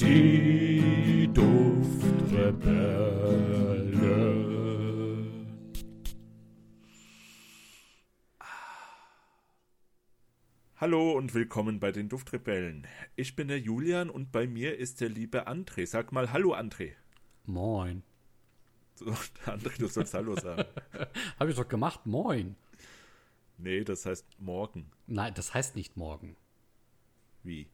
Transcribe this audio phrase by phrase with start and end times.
[0.00, 1.98] Die Duftrebellen.
[10.76, 12.86] Hallo und willkommen bei den Duftrebellen.
[13.16, 15.84] Ich bin der Julian und bei mir ist der liebe André.
[15.84, 16.92] Sag mal Hallo, André.
[17.46, 18.04] Moin.
[18.94, 19.06] So,
[19.46, 20.62] André, du sollst Hallo sagen.
[21.40, 22.54] Habe ich doch gemacht, moin.
[23.56, 24.92] Nee, das heißt morgen.
[25.08, 26.36] Nein, das heißt nicht morgen.
[27.42, 27.66] Wie?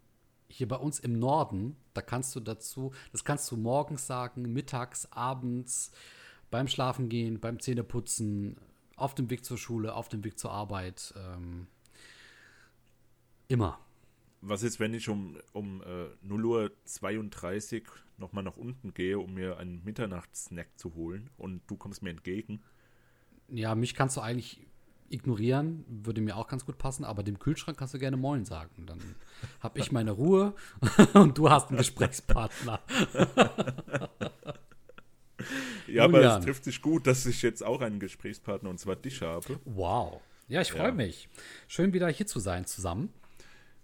[0.56, 5.10] Hier bei uns im Norden, da kannst du dazu, das kannst du morgens sagen, mittags,
[5.10, 5.90] abends,
[6.48, 8.56] beim Schlafengehen, beim Zähneputzen,
[8.94, 11.12] auf dem Weg zur Schule, auf dem Weg zur Arbeit.
[11.16, 11.66] Ähm,
[13.48, 13.80] immer.
[14.42, 19.34] Was ist, wenn ich um, um äh, 0 Uhr 32 nochmal nach unten gehe, um
[19.34, 22.62] mir einen Mitternachtssnack zu holen und du kommst mir entgegen?
[23.48, 24.64] Ja, mich kannst du eigentlich
[25.14, 28.84] ignorieren, würde mir auch ganz gut passen, aber dem Kühlschrank kannst du gerne Moin sagen.
[28.86, 28.98] Dann
[29.60, 30.54] habe ich meine Ruhe
[31.14, 32.80] und du hast einen Gesprächspartner.
[35.88, 36.38] Ja, aber Julian.
[36.38, 39.60] es trifft sich gut, dass ich jetzt auch einen Gesprächspartner und zwar dich habe.
[39.64, 40.20] Wow.
[40.48, 40.92] Ja, ich freue Ja.
[40.92, 41.28] mich.
[41.68, 43.12] Schön wieder hier zu sein zusammen.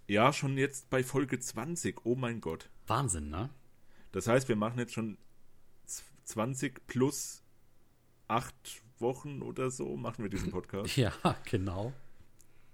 [0.07, 2.05] Ja, schon jetzt bei Folge 20.
[2.05, 2.69] Oh mein Gott.
[2.87, 3.49] Wahnsinn, ne?
[4.11, 5.17] Das heißt, wir machen jetzt schon
[5.85, 7.43] z- 20 plus
[8.27, 8.53] 8
[9.01, 10.95] Wochen oder so, machen wir diesen Podcast.
[10.97, 11.11] Ja,
[11.49, 11.93] genau.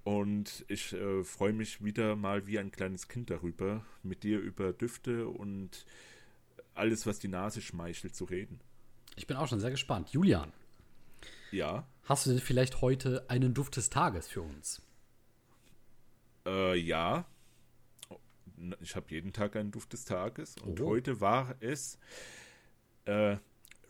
[0.04, 4.72] Und ich äh, freue mich wieder mal wie ein kleines Kind darüber, mit dir über
[4.72, 5.86] Düfte und
[6.76, 8.60] alles, was die Nase schmeichelt, zu reden.
[9.18, 10.10] Ich bin auch schon sehr gespannt.
[10.12, 10.54] Julian,
[11.52, 14.82] Ja, hast du denn vielleicht heute einen Duft des Tages für uns?
[16.46, 17.26] äh, ja.
[18.80, 20.86] Ich habe jeden Tag einen Duft des Tages und Oh.
[20.88, 22.00] heute war es
[23.06, 23.38] äh,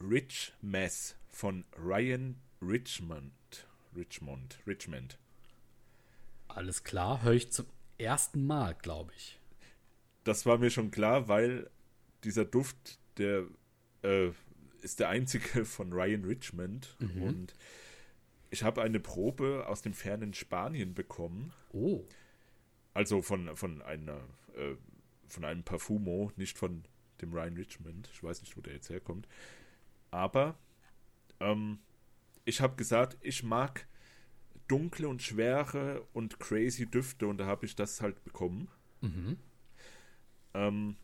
[0.02, 3.32] Rich Mess von Ryan Richmond.
[3.96, 5.20] Richmond, Richmond.
[6.48, 7.68] Alles klar, höre ich zum
[8.00, 9.40] ersten Mal, glaube ich.
[10.24, 11.70] Das war mir schon klar, weil
[12.24, 13.44] dieser Duft, der
[14.02, 14.32] äh,
[14.82, 16.98] ist der einzige von Ryan Richmond.
[17.22, 17.54] Und
[18.50, 21.54] ich habe eine Probe aus dem fernen Spanien bekommen.
[21.72, 22.04] Oh,
[22.96, 24.24] Also von, von einer
[24.56, 24.76] äh,
[25.28, 26.84] von einem Parfumo, nicht von
[27.22, 28.10] dem Ryan Richmond.
[28.12, 29.28] Ich weiß nicht, wo der jetzt herkommt.
[30.10, 30.58] Aber
[31.40, 31.80] ähm,
[32.46, 33.88] ich habe gesagt, ich mag
[34.68, 38.70] dunkle und schwere und crazy Düfte und da habe ich das halt bekommen.
[40.54, 40.98] Ähm,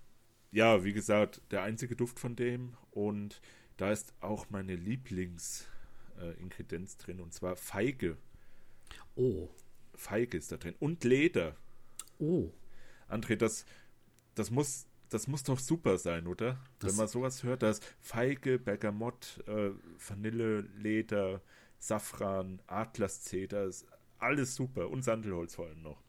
[0.51, 3.41] ja, wie gesagt, der einzige Duft von dem und
[3.77, 8.17] da ist auch meine Lieblingsingredienz äh, drin und zwar Feige.
[9.15, 9.49] oh,
[9.95, 11.55] Feige ist da drin und Leder.
[12.19, 12.51] oh.
[13.09, 13.65] André, das,
[14.33, 16.59] das, muss, das muss doch super sein, oder?
[16.79, 19.71] Das- Wenn man sowas hört, da ist Feige, Bergamott, äh,
[20.07, 21.41] Vanille, Leder,
[21.79, 23.69] Safran, Atlaszeder,
[24.19, 24.89] alles super.
[24.89, 26.01] Und Sandelholz vor allem noch.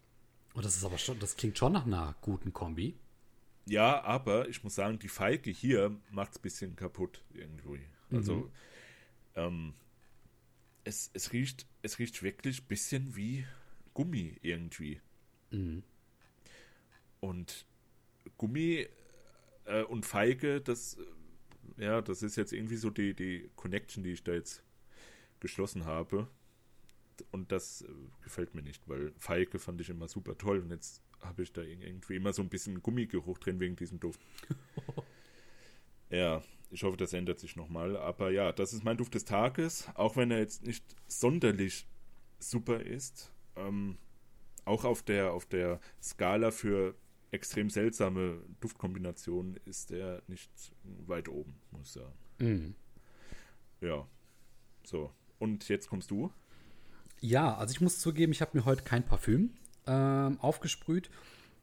[0.54, 2.94] Oh, das ist aber schon, das klingt schon nach einer guten Kombi.
[3.66, 7.80] Ja, aber ich muss sagen, die Feige hier macht es ein bisschen kaputt irgendwie.
[8.12, 8.50] Also,
[9.34, 9.74] ähm,
[10.84, 13.46] es, es, riecht, es riecht wirklich ein bisschen wie
[13.94, 15.00] Gummi irgendwie.
[17.20, 17.66] Und
[18.38, 18.86] Gummi
[19.66, 20.98] äh, und Feige, das,
[21.78, 24.64] äh, ja, das ist jetzt irgendwie so die, die Connection, die ich da jetzt
[25.40, 26.28] geschlossen habe.
[27.30, 27.86] Und das äh,
[28.22, 31.62] gefällt mir nicht, weil Feige fand ich immer super toll und jetzt habe ich da
[31.62, 34.20] ir- irgendwie immer so ein bisschen Gummigeruch drin wegen diesem Duft.
[36.10, 37.96] ja, ich hoffe, das ändert sich nochmal.
[37.96, 41.86] Aber ja, das ist mein Duft des Tages, auch wenn er jetzt nicht sonderlich
[42.38, 43.32] super ist.
[43.56, 43.98] Ähm,
[44.64, 46.94] auch auf der, auf der Skala für
[47.34, 50.50] extrem seltsame Duftkombinationen ist er nicht
[51.06, 52.14] weit oben, muss ich sagen.
[52.38, 52.74] Mhm.
[53.80, 54.06] Ja,
[54.84, 55.10] so.
[55.38, 56.32] Und jetzt kommst du?
[57.20, 59.50] Ja, also ich muss zugeben, ich habe mir heute kein Parfüm
[59.86, 61.10] ähm, aufgesprüht.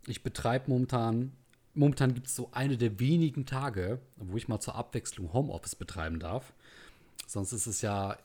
[0.07, 1.31] Ich betreibe momentan,
[1.73, 6.19] momentan gibt es so eine der wenigen Tage, wo ich mal zur Abwechslung Homeoffice betreiben
[6.19, 6.53] darf.
[7.27, 8.17] Sonst ist es ja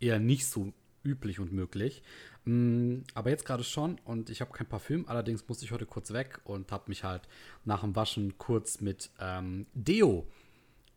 [0.00, 0.72] eher nicht so
[1.04, 2.02] üblich und möglich.
[2.44, 5.08] Mm, aber jetzt gerade schon und ich habe kein Parfüm.
[5.08, 7.22] Allerdings musste ich heute kurz weg und habe mich halt
[7.64, 10.26] nach dem Waschen kurz mit ähm, Deo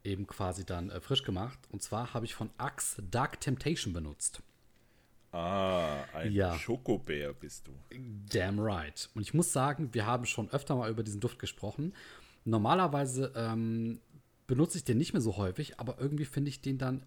[0.03, 1.59] eben quasi dann äh, frisch gemacht.
[1.71, 4.41] Und zwar habe ich von Axe Dark Temptation benutzt.
[5.31, 6.57] Ah, ein Ja.
[6.57, 7.71] Schokobär bist du.
[8.31, 9.09] Damn right.
[9.13, 11.93] Und ich muss sagen, wir haben schon öfter mal über diesen Duft gesprochen.
[12.45, 13.99] Normalerweise ähm,
[14.47, 17.03] benutze ich den nicht mehr so häufig, aber irgendwie finde ich den dann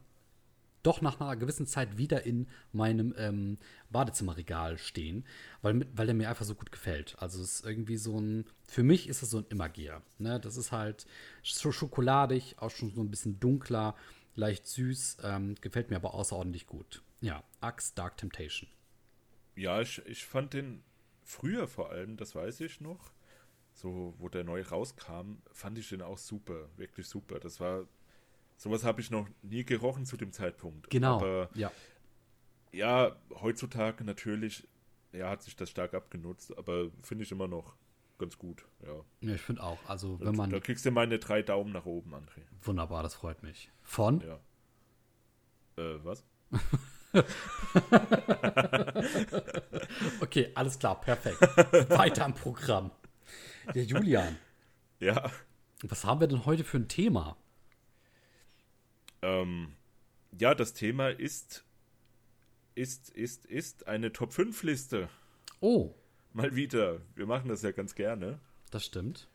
[0.83, 3.59] doch nach einer gewissen Zeit wieder in meinem ähm,
[3.91, 5.25] Badezimmerregal stehen,
[5.63, 7.17] weil, weil der mir einfach so gut gefällt.
[7.19, 10.03] Also es ist irgendwie so ein, für mich ist es so ein Immergeher.
[10.19, 10.41] Ne?
[10.41, 11.07] Das ist halt
[11.43, 13.95] so schokoladig, auch schon so ein bisschen dunkler,
[14.35, 17.03] leicht süß, ähm, gefällt mir aber außerordentlich gut.
[17.21, 18.69] Ja, Axe Dark Temptation.
[19.57, 20.83] Ja, ich, ich fand den
[21.23, 23.13] früher vor allem, das weiß ich noch,
[23.75, 27.39] so, wo der neu rauskam, fand ich den auch super, wirklich super.
[27.41, 27.87] Das war,
[28.61, 30.91] sowas habe ich noch nie gerochen zu dem Zeitpunkt.
[30.91, 31.17] Genau.
[31.17, 31.73] Aber ja.
[32.73, 34.69] ja, heutzutage natürlich,
[35.13, 37.75] ja, hat sich das stark abgenutzt, aber finde ich immer noch
[38.19, 39.03] ganz gut, ja.
[39.23, 39.79] ja ich finde auch.
[39.89, 40.51] Also, wenn man.
[40.51, 42.43] Da kriegst du meine drei Daumen nach oben, André.
[42.61, 43.71] Wunderbar, das freut mich.
[43.83, 44.21] Von?
[44.21, 44.39] Ja.
[45.83, 46.23] Äh, was?
[50.21, 51.41] okay, alles klar, perfekt.
[51.91, 52.91] Weiter im Programm.
[53.75, 54.37] Der Julian.
[55.03, 55.31] Ja.
[55.83, 57.39] Was haben wir denn heute für ein Thema?
[59.23, 59.75] Ähm,
[60.39, 61.65] ja, das Thema ist,
[62.75, 65.09] ist, ist, ist eine Top 5 Liste.
[65.61, 65.95] Oh.
[66.33, 67.01] Mal wieder.
[67.15, 68.39] Wir machen das ja ganz gerne.
[68.71, 69.29] Das stimmt.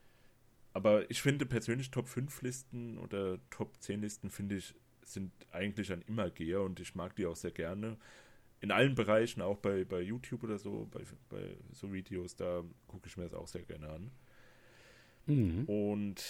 [0.73, 5.91] Aber ich finde persönlich Top 5 Listen oder Top 10 Listen finde ich sind eigentlich
[5.91, 7.97] ein Immergeher und ich mag die auch sehr gerne.
[8.59, 13.07] In allen Bereichen, auch bei, bei YouTube oder so, bei, bei so Videos, da gucke
[13.07, 14.11] ich mir das auch sehr gerne an.
[15.27, 15.65] Mhm.
[15.65, 16.23] Und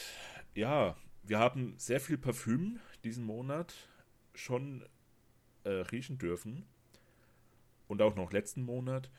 [0.54, 3.74] ja, wir haben sehr viel Parfüm diesen Monat
[4.34, 4.86] schon
[5.64, 6.66] äh, riechen dürfen.
[7.88, 9.10] Und auch noch letzten Monat.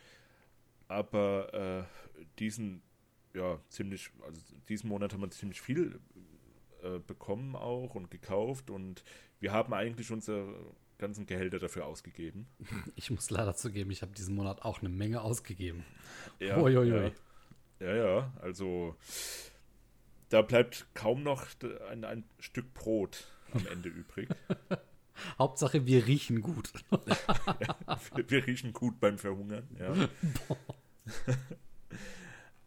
[0.88, 2.82] Aber äh, diesen,
[3.34, 6.00] ja, ziemlich, also diesen Monat haben wir ziemlich viel
[6.82, 8.70] äh, bekommen auch und gekauft.
[8.70, 9.04] Und
[9.40, 10.54] wir haben eigentlich unsere
[10.98, 12.46] ganzen Gehälter dafür ausgegeben.
[12.96, 15.84] Ich muss leider zugeben, ich habe diesen Monat auch eine Menge ausgegeben.
[16.40, 16.82] Ja, ja,
[17.78, 18.96] ja, ja, also
[20.28, 21.46] da bleibt kaum noch
[21.90, 24.28] ein, ein Stück Brot am Ende übrig.
[25.38, 26.72] Hauptsache, wir riechen gut.
[26.90, 30.08] wir, wir, riechen gut beim Verhungern, ja.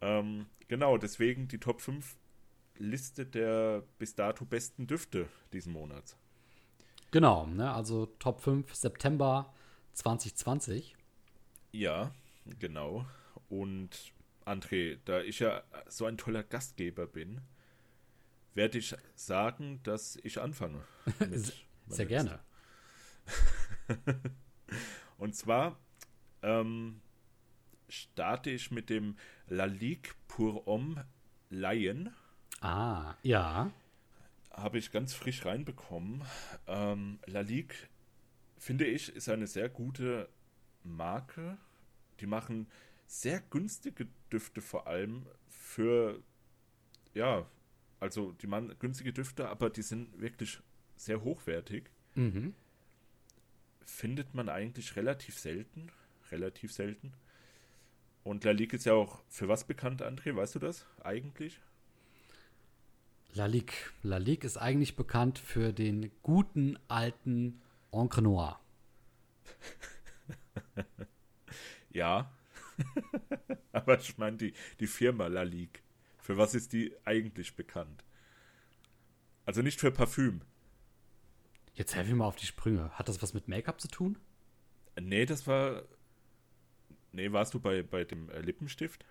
[0.00, 2.16] ähm, genau, deswegen die Top 5
[2.76, 6.16] Liste der bis dato besten Düfte diesen Monats.
[7.10, 9.52] Genau, ne, also Top 5 September
[9.92, 10.96] 2020.
[11.72, 12.12] Ja,
[12.58, 13.04] genau.
[13.48, 14.12] Und
[14.44, 17.40] André, da ich ja so ein toller Gastgeber bin,
[18.54, 20.84] werde ich sagen, dass ich anfange.
[21.88, 22.40] Sehr gerne.
[25.18, 25.78] Und zwar
[26.42, 27.00] ähm,
[27.88, 29.16] starte ich mit dem
[29.46, 31.06] La Ligue pour Homme
[31.50, 32.10] Lion.
[32.60, 33.70] Ah, ja.
[34.50, 36.22] Habe ich ganz frisch reinbekommen.
[36.66, 37.76] Ähm, La Ligue,
[38.58, 40.28] finde ich, ist eine sehr gute
[40.82, 41.58] Marke.
[42.20, 42.68] Die machen
[43.06, 46.22] sehr günstige Düfte vor allem für,
[47.14, 47.46] ja,
[48.00, 50.58] also die machen günstige Düfte, aber die sind wirklich
[50.96, 51.90] sehr hochwertig.
[52.14, 52.54] Mhm.
[53.84, 55.90] Findet man eigentlich relativ selten.
[56.30, 57.12] Relativ selten.
[58.24, 60.34] Und La Ligue ist ja auch für was bekannt, André?
[60.34, 61.60] Weißt du das eigentlich?
[63.34, 63.74] La Ligue.
[64.02, 67.60] La Ligue ist eigentlich bekannt für den guten alten
[67.92, 68.60] Encre Noir.
[71.90, 72.32] ja.
[73.72, 75.79] Aber ich meine die, die Firma La Ligue.
[76.30, 78.04] Für was ist die eigentlich bekannt?
[79.46, 80.42] Also nicht für Parfüm.
[81.74, 82.88] Jetzt helfe ich mal auf die Sprünge.
[82.90, 84.16] Hat das was mit Make-up zu tun?
[85.00, 85.82] Nee, das war.
[87.10, 89.04] Nee, warst du bei, bei dem äh, Lippenstift?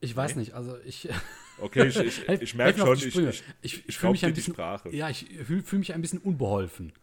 [0.00, 0.40] Ich weiß nee?
[0.40, 1.10] nicht, also ich.
[1.60, 4.54] Okay, ich, ich, ich merke schon, ich, ich, ich, ich fühle mich ein bisschen.
[4.54, 4.88] Sprache.
[4.96, 6.94] Ja, ich fühle fühl mich ein bisschen unbeholfen.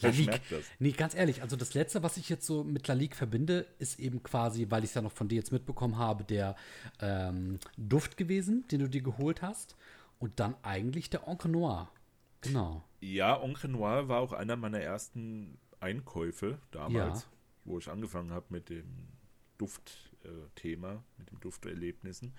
[0.00, 0.40] La Ligue.
[0.78, 3.98] Nee, ganz ehrlich, also das letzte, was ich jetzt so mit La Ligue verbinde, ist
[3.98, 6.56] eben quasi, weil ich es ja noch von dir jetzt mitbekommen habe, der
[7.00, 9.76] ähm, Duft gewesen, den du dir geholt hast.
[10.18, 11.92] Und dann eigentlich der Encre Noir.
[12.40, 12.84] Genau.
[13.00, 17.28] Ja, Encre Noir war auch einer meiner ersten Einkäufe damals, ja.
[17.64, 19.08] wo ich angefangen habe mit dem
[19.58, 22.34] Duftthema, äh, mit den Dufterlebnissen.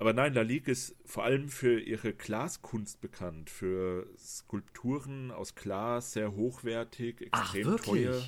[0.00, 6.14] Aber nein, La Ligue ist vor allem für ihre Glaskunst bekannt, für Skulpturen aus Glas,
[6.14, 8.18] sehr hochwertig, extrem Ach, teuer.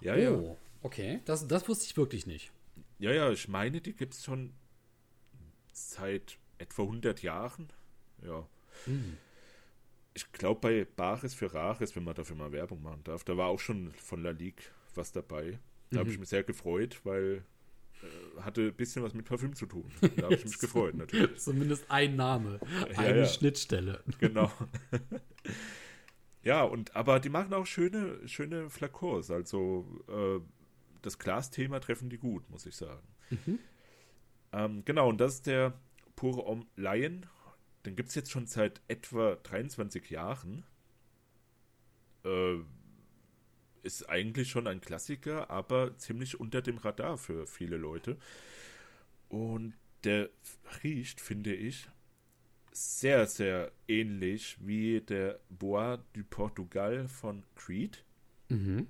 [0.00, 0.56] Ja, oh, ja.
[0.82, 2.50] Okay, das, das wusste ich wirklich nicht.
[2.98, 4.52] Ja, ja, ich meine, die gibt es schon
[5.72, 7.68] seit etwa 100 Jahren.
[8.26, 8.44] Ja.
[8.86, 9.16] Mhm.
[10.14, 13.46] Ich glaube, bei Bares für Rares, wenn man dafür mal Werbung machen darf, da war
[13.46, 14.64] auch schon von La Ligue
[14.96, 15.60] was dabei.
[15.90, 16.00] Da mhm.
[16.00, 17.44] habe ich mich sehr gefreut, weil
[18.40, 19.90] hatte ein bisschen was mit Parfüm zu tun.
[20.16, 21.38] Da habe ich mich gefreut, natürlich.
[21.40, 22.60] Zumindest ein Name,
[22.96, 23.26] eine ja.
[23.26, 24.02] Schnittstelle.
[24.18, 24.50] Genau.
[26.42, 29.30] ja, und aber die machen auch schöne, schöne Flakons.
[29.30, 30.40] Also äh,
[31.02, 33.06] das Glasthema treffen die gut, muss ich sagen.
[33.30, 33.58] Mhm.
[34.52, 35.74] Ähm, genau, und das ist der
[36.16, 37.26] pure Om Lion.
[37.84, 40.64] Den gibt es jetzt schon seit etwa 23 Jahren.
[42.24, 42.58] Äh,
[43.82, 48.16] ist eigentlich schon ein Klassiker, aber ziemlich unter dem Radar für viele Leute.
[49.28, 49.74] Und
[50.04, 50.30] der
[50.82, 51.88] riecht, finde ich,
[52.72, 58.04] sehr, sehr ähnlich wie der Bois du Portugal von Creed.
[58.48, 58.88] Mhm.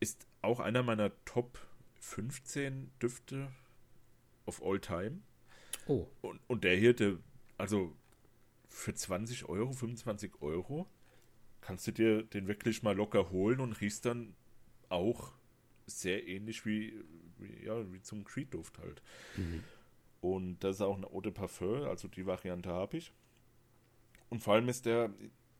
[0.00, 1.58] Ist auch einer meiner Top
[2.00, 3.48] 15 Düfte.
[4.48, 5.20] of all time.
[5.86, 6.08] Oh.
[6.22, 7.18] Und, und der hier, der,
[7.58, 7.94] also
[8.68, 10.88] für 20 Euro, 25 Euro,
[11.68, 14.34] kannst du dir den wirklich mal locker holen und riechst dann
[14.88, 15.34] auch
[15.84, 16.94] sehr ähnlich wie,
[17.36, 19.02] wie, ja, wie zum Creed-Duft halt.
[20.22, 23.12] Und das ist auch eine Eau de Parfum, also die Variante habe ich.
[24.30, 25.12] Und vor allem ist der,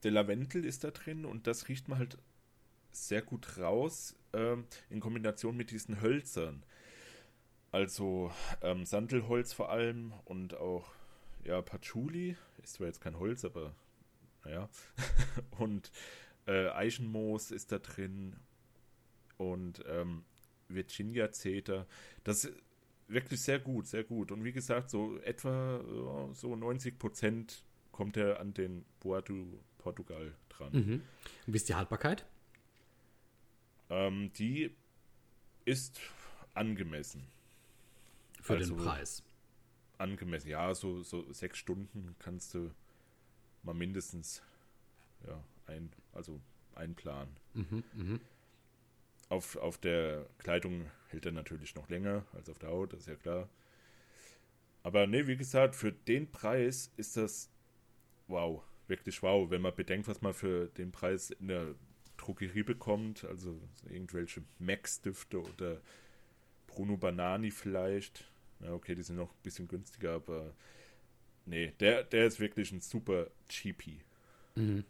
[0.02, 2.16] der Lavendel ist da drin und das riecht man halt
[2.90, 6.64] sehr gut raus ähm, in Kombination mit diesen Hölzern.
[7.70, 10.90] Also ähm, Sandelholz vor allem und auch
[11.44, 12.34] ja, Patchouli.
[12.62, 13.74] Ist zwar jetzt kein Holz, aber
[14.44, 14.68] naja.
[15.58, 15.90] und
[16.46, 18.36] äh, Eichenmoos ist da drin
[19.36, 20.24] und ähm,
[20.68, 21.86] Virginia Zeta.
[22.24, 22.54] Das ist
[23.08, 24.32] wirklich sehr gut, sehr gut.
[24.32, 29.58] Und wie gesagt, so etwa ja, so 90 Prozent kommt er an den Bois du
[29.78, 30.72] Portugal dran.
[30.72, 31.02] Mhm.
[31.46, 32.26] Wie ist die Haltbarkeit?
[33.90, 34.74] Ähm, die
[35.64, 36.00] ist
[36.54, 37.26] angemessen.
[38.42, 39.22] Für Also- den Preis.
[39.96, 42.70] Angemessen, ja, so, so sechs Stunden kannst du
[43.62, 44.42] mal mindestens
[45.26, 46.40] ja, ein, also
[46.74, 47.36] einplanen.
[47.54, 48.20] Mhm, mhm.
[49.28, 53.08] Auf, auf der Kleidung hält er natürlich noch länger als auf der Haut, das ist
[53.08, 53.48] ja klar.
[54.82, 57.50] Aber ne, wie gesagt, für den Preis ist das
[58.26, 61.74] wow, wirklich wow, wenn man bedenkt, was man für den Preis in der
[62.16, 65.80] Drogerie bekommt, also irgendwelche Max-Düfte oder
[66.66, 68.30] Bruno Banani vielleicht.
[68.60, 70.54] Ja, okay, die sind noch ein bisschen günstiger, aber
[71.48, 74.00] nee, der, der ist wirklich ein super Cheapie.
[74.54, 74.84] Mhm.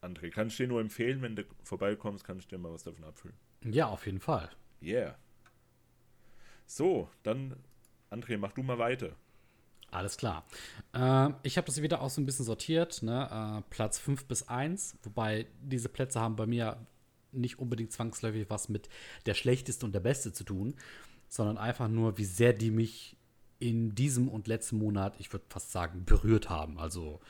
[0.00, 3.04] André, kann ich dir nur empfehlen, wenn du vorbeikommst, kann ich dir mal was davon
[3.04, 3.36] abfüllen.
[3.64, 4.50] Ja, auf jeden Fall.
[4.82, 5.16] Yeah.
[6.66, 7.56] So, dann,
[8.10, 9.14] André, mach du mal weiter.
[9.92, 10.44] Alles klar.
[10.94, 13.60] Ähm, ich habe das wieder auch so ein bisschen sortiert, ne?
[13.60, 16.84] äh, Platz 5 bis 1, wobei diese Plätze haben bei mir
[17.30, 18.88] nicht unbedingt zwangsläufig was mit
[19.26, 20.74] der schlechteste und der beste zu tun,
[21.28, 23.16] sondern einfach nur, wie sehr die mich
[23.62, 26.78] in diesem und letzten Monat, ich würde fast sagen, berührt haben.
[26.78, 27.20] Also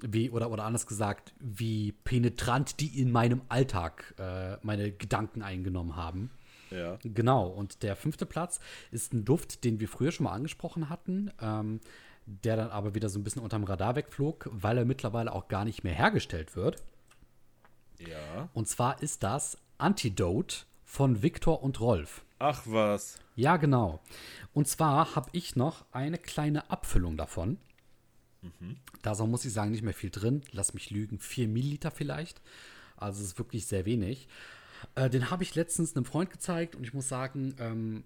[0.00, 5.96] wie, oder, oder anders gesagt, wie penetrant die in meinem Alltag äh, meine Gedanken eingenommen
[5.96, 6.30] haben.
[6.70, 6.98] Ja.
[7.04, 8.58] Genau, und der fünfte Platz
[8.90, 11.80] ist ein Duft, den wir früher schon mal angesprochen hatten, ähm,
[12.26, 15.64] der dann aber wieder so ein bisschen unterm Radar wegflog, weil er mittlerweile auch gar
[15.64, 16.82] nicht mehr hergestellt wird.
[17.98, 18.48] Ja.
[18.54, 22.24] Und zwar ist das Antidote von Victor und Rolf.
[22.46, 23.18] Ach was.
[23.36, 24.00] Ja, genau.
[24.52, 27.56] Und zwar habe ich noch eine kleine Abfüllung davon.
[29.00, 30.42] Da ist auch, muss ich sagen, nicht mehr viel drin.
[30.52, 32.42] Lass mich lügen, 4 Milliliter vielleicht.
[32.98, 34.28] Also es ist wirklich sehr wenig.
[34.94, 38.04] Äh, den habe ich letztens einem Freund gezeigt und ich muss sagen, ähm,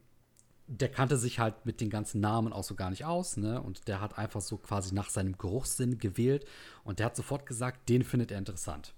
[0.69, 3.61] der kannte sich halt mit den ganzen Namen auch so gar nicht aus, ne?
[3.61, 6.47] Und der hat einfach so quasi nach seinem Geruchssinn gewählt
[6.85, 8.95] und der hat sofort gesagt, den findet er interessant.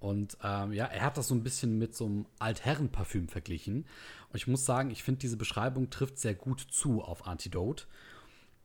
[0.00, 3.86] Und ähm, ja, er hat das so ein bisschen mit so einem Altherrenparfüm verglichen.
[4.30, 7.84] Und ich muss sagen, ich finde, diese Beschreibung trifft sehr gut zu auf Antidote.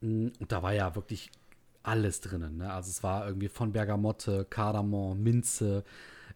[0.01, 1.31] Mm, Und da war ja wirklich
[1.83, 2.57] alles drinnen.
[2.57, 2.71] Ne?
[2.71, 5.83] Also es war irgendwie von Bergamotte, Kardamom, Minze,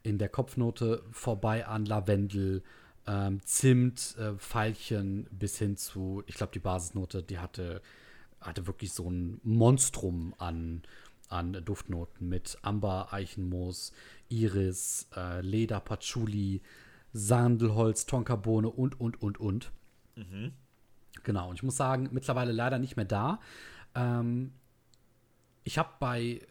[0.03, 2.63] in der Kopfnote vorbei an Lavendel,
[3.07, 7.81] ähm, Zimt, äh, Veilchen bis hin zu, ich glaube, die Basisnote, die hatte,
[8.39, 10.83] hatte wirklich so ein Monstrum an,
[11.31, 13.91] an Duftnoten mit Amber, Eichenmoos,
[14.29, 16.61] Iris, äh, Leder, Patchouli,
[17.13, 19.71] Sandelholz, Tonkabohne und, und, und, und.
[21.23, 23.39] Genau, und ich muss sagen, mittlerweile leider nicht mehr da.
[23.95, 24.53] Ähm,
[25.63, 26.41] ich habe bei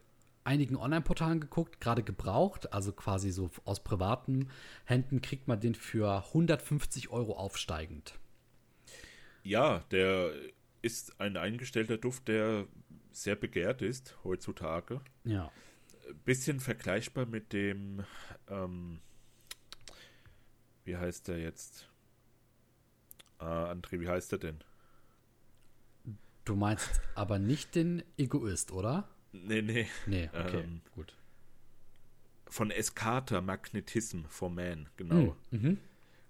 [0.45, 4.49] einigen Online-Portalen geguckt, gerade gebraucht, also quasi so aus privaten
[4.85, 8.15] Händen kriegt man den für 150 Euro aufsteigend.
[9.43, 10.33] Ja, der
[10.83, 12.67] ist ein eingestellter Duft, der
[13.13, 15.01] sehr begehrt ist heutzutage.
[15.25, 15.51] Ja.
[16.25, 18.05] Bisschen vergleichbar mit dem,
[18.49, 19.01] ähm,
[20.85, 21.89] wie heißt der jetzt?
[23.39, 24.59] Ah, André, wie heißt der denn?
[26.45, 29.09] Du meinst aber nicht den Egoist, oder?
[29.33, 29.87] Nee, nee.
[30.07, 31.15] Nee, okay, Ähm, gut.
[32.49, 35.37] Von Escata Magnetism for Man, genau.
[35.53, 35.79] Mhm.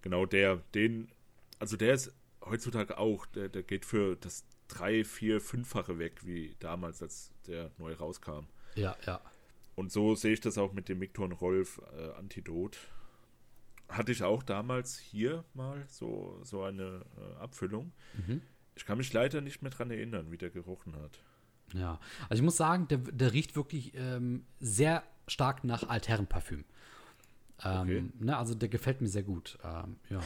[0.02, 1.10] Genau, der, den,
[1.58, 2.12] also der ist
[2.44, 7.70] heutzutage auch, der, der geht für das drei, vier, fünffache weg, wie damals, als der
[7.78, 8.46] neu rauskam.
[8.74, 9.20] Ja, ja.
[9.74, 12.78] Und so sehe ich das auch mit dem und Rolf äh, Antidot.
[13.88, 17.92] Hatte ich auch damals hier mal so, so eine äh, Abfüllung.
[18.14, 18.40] Mhm.
[18.76, 21.20] Ich kann mich leider nicht mehr dran erinnern, wie der gerochen hat.
[21.72, 21.98] Ja,
[22.28, 26.64] also ich muss sagen, der, der riecht wirklich ähm, sehr stark nach Altherrenparfüm.
[27.62, 28.04] Ähm, Okay.
[28.20, 29.58] ne, also der gefällt mir sehr gut.
[29.62, 30.20] Ähm, ja.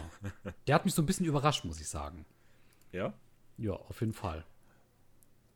[0.66, 2.24] Der hat mich so ein bisschen überrascht, muss ich sagen.
[2.92, 3.12] Ja?
[3.58, 4.44] Ja, auf jeden Fall.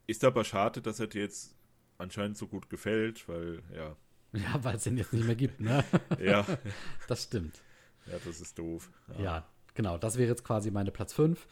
[0.07, 1.55] Ist aber schade, dass er dir jetzt
[1.99, 3.97] anscheinend so gut gefällt, weil, ja,
[4.33, 5.85] Ja, weil es den jetzt nicht mehr gibt, ne?
[6.21, 6.47] ja,
[7.09, 7.62] Das stimmt.
[8.07, 8.90] ja, das ist doof.
[9.19, 9.99] Ja, genau.
[9.99, 11.47] Das wäre jetzt quasi meine Platz 5.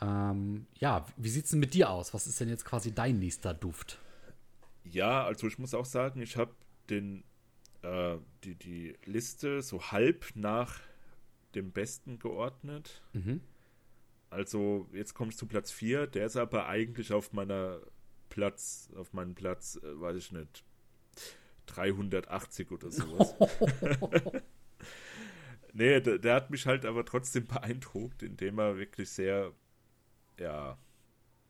[0.00, 2.14] Ähm, ja, wie sieht es denn mit dir aus?
[2.14, 3.98] Was ist denn jetzt quasi dein nächster Duft?
[4.84, 6.54] Ja, also ich muss auch sagen, ich habe
[6.88, 7.22] den
[7.82, 10.80] äh, die, die Liste so halb nach
[11.54, 13.02] dem Besten geordnet.
[13.12, 13.40] Mhm.
[14.30, 17.80] Also jetzt komme ich zu Platz 4, der ist aber eigentlich auf meiner
[18.28, 20.64] Platz, auf meinem Platz, äh, weiß ich nicht,
[21.66, 23.34] 380 oder sowas.
[25.72, 29.52] nee, der, der, hat mich halt aber trotzdem beeindruckt, indem er wirklich sehr,
[30.38, 30.78] ja,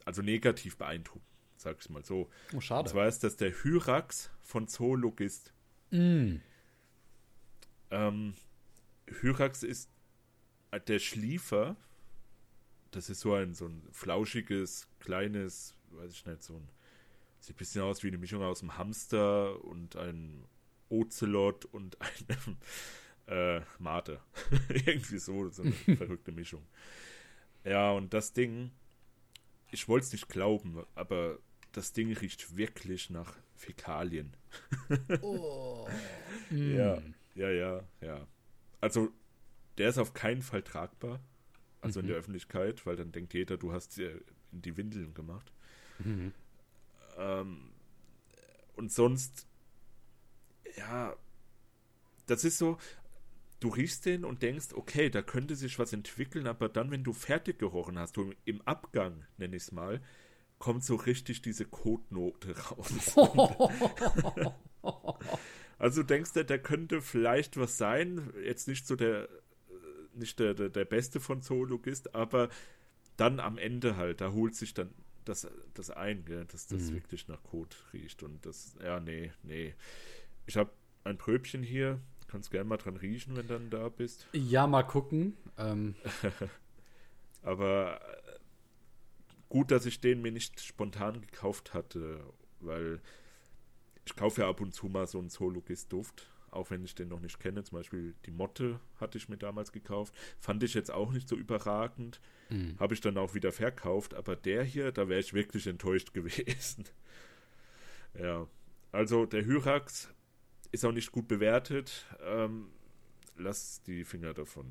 [0.07, 2.31] also negativ beeindruckt, sag ich mal so.
[2.55, 2.81] Oh, schade.
[2.81, 5.53] Und zwar ist das der Hyrax von Zoologist.
[5.91, 6.37] Mm.
[7.91, 8.35] Ähm,
[9.07, 9.91] Hyrax ist
[10.87, 11.77] der Schliefer.
[12.90, 16.68] Das ist so ein, so ein flauschiges, kleines, weiß ich nicht, so ein.
[17.38, 20.44] Sieht ein bisschen aus wie eine Mischung aus einem Hamster und einem
[20.90, 21.97] Ocelot und
[22.28, 22.59] einem
[23.26, 24.20] äh, Mate.
[24.68, 26.66] Irgendwie so, so eine verrückte Mischung.
[27.64, 28.73] Ja, und das Ding,
[29.70, 31.38] ich wollte es nicht glauben, aber
[31.73, 34.35] das Ding riecht wirklich nach Fäkalien.
[35.23, 35.88] oh.
[36.50, 37.00] Ja,
[37.35, 38.26] ja, ja, ja.
[38.80, 39.12] Also,
[39.78, 41.20] der ist auf keinen Fall tragbar.
[41.81, 42.05] Also mhm.
[42.05, 44.21] in der Öffentlichkeit, weil dann denkt jeder, du hast dir
[44.53, 45.53] in die Windeln gemacht.
[45.99, 46.33] Mhm.
[47.19, 47.71] Ähm,
[48.77, 49.47] und sonst,
[50.77, 51.15] ja,
[52.27, 52.79] das ist so,
[53.61, 57.13] du riechst den und denkst, okay, da könnte sich was entwickeln, aber dann, wenn du
[57.13, 60.01] fertig gerochen hast, du im Abgang, nenne ich es mal,
[60.59, 63.17] kommt so richtig diese Kotnote raus.
[65.79, 69.29] also denkst du, der könnte vielleicht was sein, jetzt nicht so der,
[70.14, 72.49] nicht der, der, der beste von Zoologist, aber
[73.17, 74.90] dann am Ende halt, da holt sich dann
[75.25, 76.95] das, das ein, gell, dass das mhm.
[76.95, 79.75] wirklich nach Kot riecht und das, ja, nee, nee.
[80.47, 80.71] Ich habe
[81.05, 84.29] ein Pröbchen hier, kannst gerne mal dran riechen, wenn dann da bist.
[84.33, 85.37] Ja, mal gucken.
[85.59, 85.95] Ähm.
[87.43, 88.00] aber
[89.49, 92.21] gut, dass ich den mir nicht spontan gekauft hatte,
[92.61, 93.00] weil
[94.05, 97.21] ich kaufe ja ab und zu mal so einen Zoologist-Duft, auch wenn ich den noch
[97.21, 97.63] nicht kenne.
[97.63, 100.15] Zum Beispiel die Motte hatte ich mir damals gekauft.
[100.39, 102.21] Fand ich jetzt auch nicht so überragend.
[102.49, 102.77] Mhm.
[102.79, 104.15] Habe ich dann auch wieder verkauft.
[104.15, 106.85] Aber der hier, da wäre ich wirklich enttäuscht gewesen.
[108.19, 108.47] ja,
[108.93, 110.09] also der Hyrax
[110.73, 112.07] ist auch nicht gut bewertet.
[112.25, 112.69] Ähm,
[113.37, 114.67] lass die Finger davon.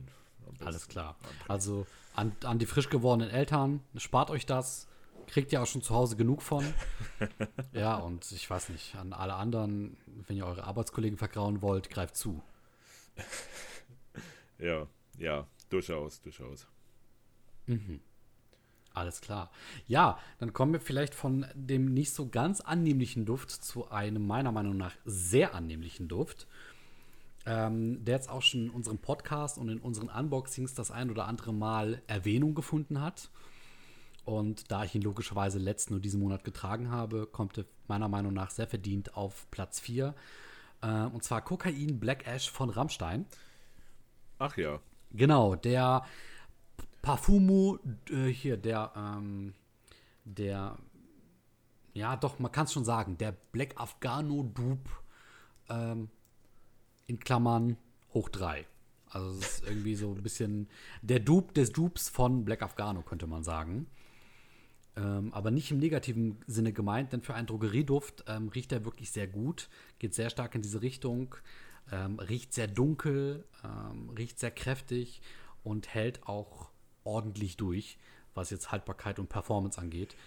[0.59, 1.15] Alles klar.
[1.47, 4.88] Also an, an die frisch gewordenen Eltern, spart euch das.
[5.29, 6.65] Kriegt ihr auch schon zu Hause genug von.
[7.73, 12.15] ja, und ich weiß nicht, an alle anderen, wenn ihr eure Arbeitskollegen vergrauen wollt, greift
[12.15, 12.41] zu.
[14.61, 14.87] Ja,
[15.17, 16.67] ja, durchaus, durchaus.
[17.65, 18.01] Mhm.
[18.93, 19.51] Alles klar.
[19.87, 24.51] Ja, dann kommen wir vielleicht von dem nicht so ganz annehmlichen Duft zu einem meiner
[24.51, 26.45] Meinung nach sehr annehmlichen Duft
[27.45, 31.27] ähm, der jetzt auch schon in unserem Podcast und in unseren Unboxings das ein oder
[31.27, 33.29] andere Mal Erwähnung gefunden hat.
[34.29, 38.31] Und da ich ihn logischerweise letzten und diesen Monat getragen habe, kommt er meiner Meinung
[38.31, 40.13] nach sehr verdient auf Platz 4.
[40.83, 43.25] Äh, und zwar Kokain Black Ash von Rammstein.
[44.37, 44.81] Ach ja.
[45.09, 46.05] Genau, der
[47.01, 47.79] Parfumo,
[48.11, 49.55] äh, hier, der, ähm,
[50.25, 50.77] der,
[51.95, 54.91] ja, doch, man kann es schon sagen, der Black Afghano Dupe
[55.69, 56.07] ähm,
[57.07, 57.77] in Klammern
[58.13, 58.67] hoch 3.
[59.09, 60.69] Also es ist irgendwie so ein bisschen
[61.01, 63.87] der Dupe des Dupes von Black Afghano, könnte man sagen.
[64.99, 69.11] Ähm, aber nicht im negativen Sinne gemeint, denn für einen Drogerieduft ähm, riecht er wirklich
[69.11, 71.35] sehr gut, geht sehr stark in diese Richtung,
[71.91, 75.21] ähm, riecht sehr dunkel, ähm, riecht sehr kräftig
[75.63, 76.71] und hält auch
[77.05, 77.97] ordentlich durch,
[78.33, 80.17] was jetzt Haltbarkeit und Performance angeht.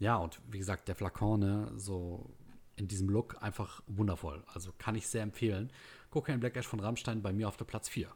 [0.00, 2.34] Ja, und wie gesagt, der Flakon, ne, so
[2.74, 4.42] in diesem Look einfach wundervoll.
[4.48, 5.72] Also kann ich sehr empfehlen.
[6.10, 8.08] Cocaine Black Ash von Rammstein bei mir auf der Platz 4.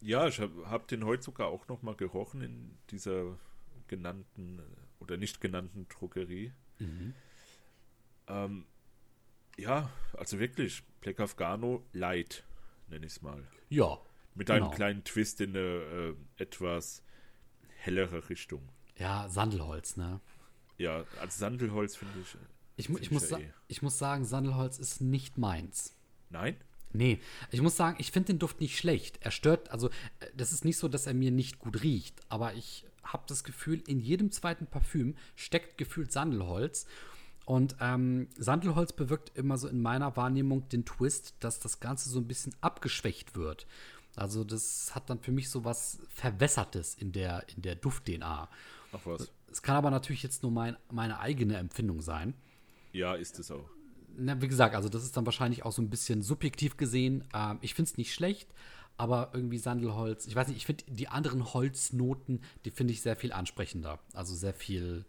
[0.00, 3.36] Ja, ich habe hab den heute sogar auch noch mal gerochen in dieser
[3.88, 4.62] genannten
[5.00, 6.52] oder nicht genannten Drogerie.
[6.78, 7.14] Mhm.
[8.26, 8.66] Ähm,
[9.56, 12.44] ja, also wirklich, Black Afghano Light,
[12.88, 13.42] nenne ich es mal.
[13.68, 13.98] Ja.
[14.34, 14.74] Mit einem genau.
[14.74, 17.02] kleinen Twist in eine äh, etwas
[17.76, 18.68] hellere Richtung.
[18.96, 20.20] Ja, Sandelholz, ne?
[20.76, 22.36] Ja, als Sandelholz finde ich.
[22.76, 23.50] Ich, ich, muss, eh.
[23.66, 25.96] ich muss sagen, Sandelholz ist nicht meins.
[26.30, 26.56] Nein?
[26.92, 29.18] Nee, ich muss sagen, ich finde den Duft nicht schlecht.
[29.20, 29.88] Er stört, also
[30.20, 33.44] äh, das ist nicht so, dass er mir nicht gut riecht, aber ich habe das
[33.44, 36.86] Gefühl, in jedem zweiten Parfüm steckt gefühlt Sandelholz.
[37.44, 42.18] Und ähm, Sandelholz bewirkt immer so in meiner Wahrnehmung den Twist, dass das Ganze so
[42.18, 43.66] ein bisschen abgeschwächt wird.
[44.16, 48.48] Also das hat dann für mich so was Verwässertes in der, in der Duft-DNA.
[48.92, 49.32] Ach was.
[49.50, 52.34] Es kann aber natürlich jetzt nur mein, meine eigene Empfindung sein.
[52.92, 53.70] Ja, ist es auch
[54.18, 57.24] na, wie gesagt, also das ist dann wahrscheinlich auch so ein bisschen subjektiv gesehen.
[57.32, 58.48] Ähm, ich finde es nicht schlecht,
[58.98, 60.26] aber irgendwie Sandelholz.
[60.26, 64.00] Ich weiß nicht, ich finde die anderen Holznoten, die finde ich sehr viel ansprechender.
[64.12, 65.06] Also sehr viel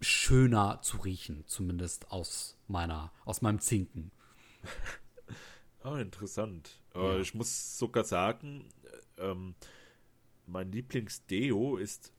[0.00, 4.10] schöner zu riechen, zumindest aus meiner, aus meinem Zinken.
[5.86, 6.80] Ah, interessant.
[6.94, 7.18] Ja.
[7.18, 8.64] ich muss sogar sagen,
[9.18, 9.54] ähm,
[10.46, 12.10] mein Lieblingsdeo ist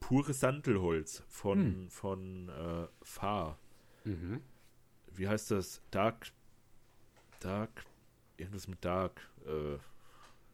[0.00, 1.90] pures Sandelholz von, hm.
[1.90, 3.58] von äh, Fahr.
[4.04, 4.40] Mhm.
[5.12, 5.82] Wie heißt das?
[5.90, 6.32] Dark.
[7.40, 7.84] Dark.
[8.38, 9.20] Irgendwas mit Dark.
[9.44, 9.76] Äh,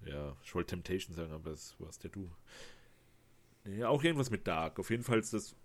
[0.07, 2.31] ja, ich wollte Temptation sagen, aber das war's der du.
[3.65, 4.79] Nee, auch irgendwas mit Dark.
[4.79, 5.57] Auf jeden Fall ist das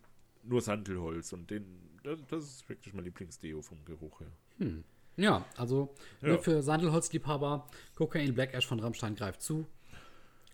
[0.44, 4.32] nur Sandelholz und den, das, das ist wirklich mein Lieblingsdeo vom Geruch her.
[4.58, 4.84] Hm.
[5.18, 6.38] Ja, also ja.
[6.38, 9.68] Für Sandelholzliebhaber, Cocaine Black Ash von Rammstein greift zu.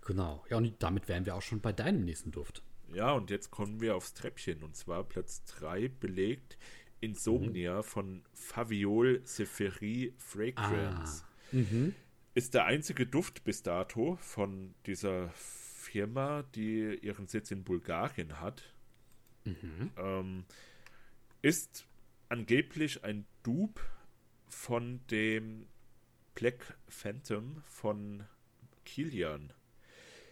[0.06, 0.44] Genau.
[0.50, 2.64] Ja, und damit wären wir auch schon bei deinem nächsten Duft.
[2.94, 4.64] Ja, und jetzt kommen wir aufs Treppchen.
[4.64, 6.58] Und zwar Platz 3 belegt
[7.00, 7.84] Insomnia mhm.
[7.84, 11.24] von Faviol Seferi Fragrance.
[11.24, 11.56] Ah.
[11.56, 11.96] Mhm.
[12.38, 18.62] Ist der einzige Duft bis dato von dieser Firma, die ihren Sitz in Bulgarien hat.
[19.44, 19.90] Mhm.
[19.98, 20.46] Ähm,
[21.42, 21.88] ist
[22.30, 23.82] angeblich ein Dupe
[24.48, 25.66] von dem
[26.36, 28.24] Black Phantom von
[28.86, 29.52] Kilian.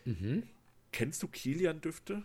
[0.04, 0.44] Mhm.
[0.92, 2.22] Kennst du Kilian-Düfte?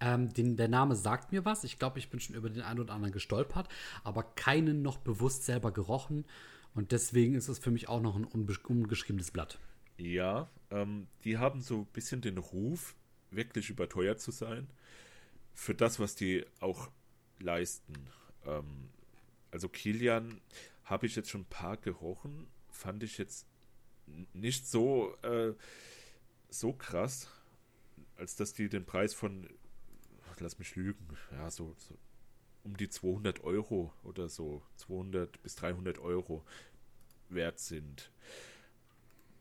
[0.00, 1.64] Ähm, den, der Name sagt mir was.
[1.64, 3.68] Ich glaube, ich bin schon über den einen oder anderen gestolpert,
[4.04, 6.24] aber keinen noch bewusst selber gerochen.
[6.78, 9.58] Und deswegen ist es für mich auch noch ein ungeschriebenes Blatt.
[9.96, 12.94] Ja, ähm, die haben so ein bisschen den Ruf,
[13.32, 14.68] wirklich überteuert zu sein.
[15.54, 16.88] Für das, was die auch
[17.40, 17.94] leisten.
[18.46, 18.90] Ähm,
[19.50, 20.40] also Kilian
[20.84, 22.46] habe ich jetzt schon ein paar gerochen.
[22.70, 23.48] Fand ich jetzt
[24.32, 25.54] nicht so, äh,
[26.48, 27.26] so krass,
[28.14, 29.48] als dass die den Preis von
[30.38, 31.98] lass mich lügen, ja, so, so
[32.68, 36.44] um die 200 Euro oder so, 200 bis 300 Euro
[37.28, 38.10] wert sind.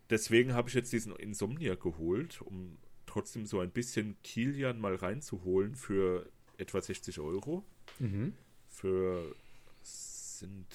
[0.10, 5.76] Deswegen habe ich jetzt diesen Insomnia geholt, um trotzdem so ein bisschen Kilian mal reinzuholen
[5.76, 7.64] für etwa 60 Euro.
[8.00, 8.34] Mhm.
[8.70, 9.36] Für
[9.84, 10.68] sind,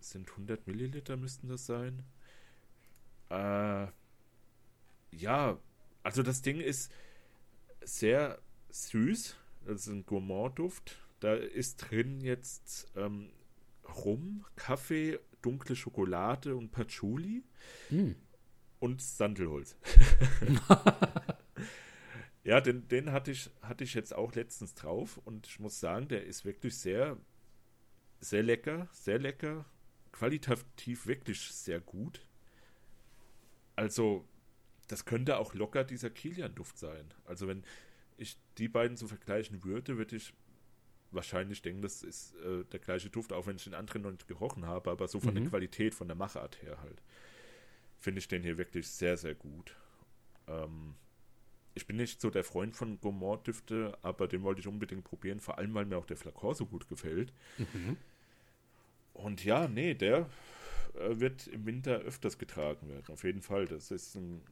[0.00, 2.02] sind 100 Milliliter müssten das sein.
[3.30, 3.86] Äh,
[5.12, 5.58] ja,
[6.02, 6.92] also das Ding ist
[7.82, 8.38] sehr
[8.70, 10.98] süß, das ist ein Gourmand-Duft.
[11.20, 13.30] Da ist drin jetzt ähm,
[14.04, 17.44] Rum, Kaffee, dunkle Schokolade und Patchouli
[17.90, 18.12] mm.
[18.80, 19.76] und Sandelholz.
[22.44, 26.08] ja, den, den hatte, ich, hatte ich jetzt auch letztens drauf und ich muss sagen,
[26.08, 27.18] der ist wirklich sehr,
[28.20, 29.64] sehr lecker, sehr lecker,
[30.12, 32.26] qualitativ wirklich sehr gut.
[33.76, 34.26] Also,
[34.88, 37.12] das könnte auch locker dieser Kilian-Duft sein.
[37.24, 37.64] Also, wenn,
[38.16, 40.34] ich die beiden so vergleichen würde, würde ich
[41.14, 44.28] wahrscheinlich denken, das ist äh, der gleiche Duft, auch wenn ich den anderen noch nicht
[44.28, 45.42] gerochen habe, aber so von mhm.
[45.42, 47.02] der Qualität, von der Machart her halt,
[47.98, 49.76] finde ich den hier wirklich sehr, sehr gut.
[50.46, 50.94] Ähm,
[51.74, 55.58] ich bin nicht so der Freund von Gourmand-Düfte, aber den wollte ich unbedingt probieren, vor
[55.58, 57.32] allem, weil mir auch der Flakon so gut gefällt.
[57.58, 57.96] Mhm.
[59.12, 60.28] Und ja, nee, der
[60.94, 63.66] äh, wird im Winter öfters getragen werden, auf jeden Fall.
[63.66, 64.42] Das ist ein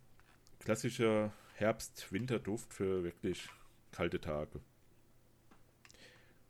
[0.61, 3.49] klassischer Herbst-Winterduft für wirklich
[3.93, 4.61] kalte Tage.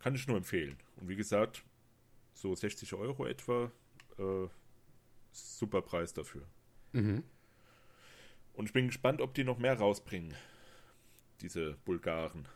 [0.03, 0.75] Kann ich nur empfehlen.
[0.97, 1.63] Und wie gesagt,
[2.33, 3.71] so 60 Euro etwa,
[4.19, 4.49] äh,
[5.31, 6.45] super Preis dafür.
[6.91, 7.23] Mhm.
[8.51, 10.33] Und ich bin gespannt, ob die noch mehr rausbringen,
[11.39, 12.49] diese Bulgaren.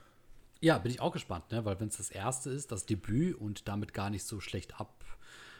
[0.60, 1.64] Ja, bin ich auch gespannt, ne?
[1.64, 5.06] weil wenn es das erste ist, das Debüt und damit gar nicht so schlecht ab,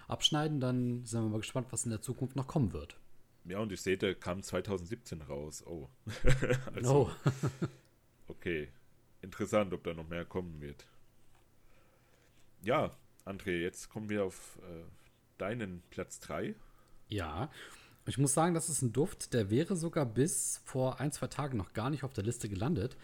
[0.10, 2.98] abschneiden, dann sind wir mal gespannt, was in der Zukunft noch kommen wird.
[3.46, 5.64] Ja, und ich sehe, der kam 2017 raus.
[5.66, 5.88] Oh.
[6.76, 7.32] also, oh.
[8.28, 8.68] okay.
[9.22, 10.86] Interessant, ob da noch mehr kommen wird.
[12.68, 12.92] Ja,
[13.24, 14.84] André, jetzt kommen wir auf äh,
[15.38, 16.54] deinen Platz 3.
[17.08, 17.50] Ja,
[18.06, 21.58] ich muss sagen, das ist ein Duft, der wäre sogar bis vor ein, zwei Tagen
[21.58, 22.98] noch gar nicht auf der Liste gelandet.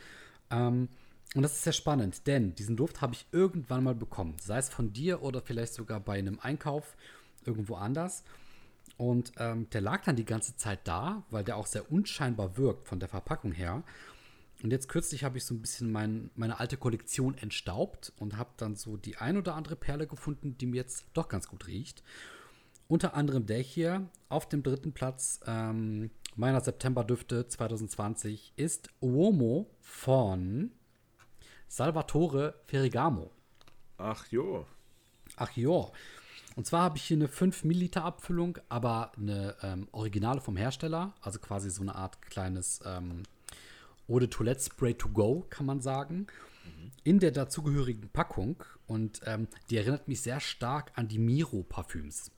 [0.52, 0.90] Ähm,
[1.34, 4.36] und das ist sehr spannend, denn diesen Duft habe ich irgendwann mal bekommen.
[4.42, 6.98] Sei es von dir oder vielleicht sogar bei einem Einkauf
[7.46, 8.26] irgendwo anders.
[8.98, 12.90] Und ähm, der lag dann die ganze Zeit da, weil der auch sehr unscheinbar wirkt
[12.90, 13.82] von der Verpackung her.
[14.64, 18.52] Und jetzt kürzlich habe ich so ein bisschen mein, meine alte Kollektion entstaubt und habe
[18.56, 22.02] dann so die ein oder andere Perle gefunden, die mir jetzt doch ganz gut riecht.
[22.88, 30.72] Unter anderem der hier auf dem dritten Platz ähm, meiner September-Düfte 2020 ist Uomo von
[31.68, 33.32] Salvatore Ferrigamo.
[33.98, 34.66] Ach jo.
[35.36, 35.92] Ach jo.
[36.56, 41.16] Und zwar habe ich hier eine 5 Milliliter Abfüllung, aber eine ähm, Originale vom Hersteller,
[41.20, 43.24] also quasi so eine Art kleines ähm,
[44.08, 46.28] De Toilette Spray to go, kann man sagen,
[46.66, 46.92] mhm.
[47.04, 48.64] in der dazugehörigen Packung.
[48.88, 52.32] Und ähm, die erinnert mich sehr stark an die Miro Parfüms.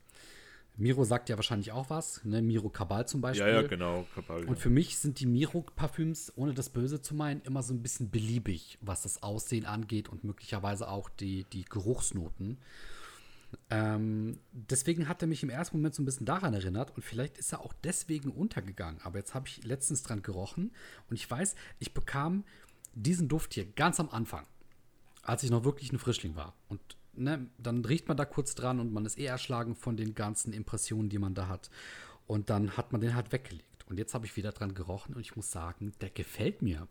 [0.78, 2.42] Miro sagt ja wahrscheinlich auch was, ne?
[2.42, 3.46] Miro Kabal zum Beispiel.
[3.46, 4.06] Ja, ja, genau.
[4.14, 4.48] Kabal, ja.
[4.48, 8.10] Und für mich sind die Miro-Parfüms, ohne das Böse zu meinen, immer so ein bisschen
[8.10, 12.58] beliebig, was das Aussehen angeht und möglicherweise auch die, die Geruchsnoten.
[13.70, 17.38] Ähm, deswegen hat er mich im ersten Moment so ein bisschen daran erinnert und vielleicht
[17.38, 19.00] ist er auch deswegen untergegangen.
[19.02, 20.72] Aber jetzt habe ich letztens dran gerochen
[21.08, 22.44] und ich weiß, ich bekam
[22.94, 24.46] diesen Duft hier ganz am Anfang,
[25.22, 26.54] als ich noch wirklich ein Frischling war.
[26.68, 26.80] Und
[27.14, 30.52] ne, dann riecht man da kurz dran und man ist eher erschlagen von den ganzen
[30.52, 31.70] Impressionen, die man da hat.
[32.26, 33.84] Und dann hat man den halt weggelegt.
[33.88, 36.88] Und jetzt habe ich wieder dran gerochen und ich muss sagen, der gefällt mir.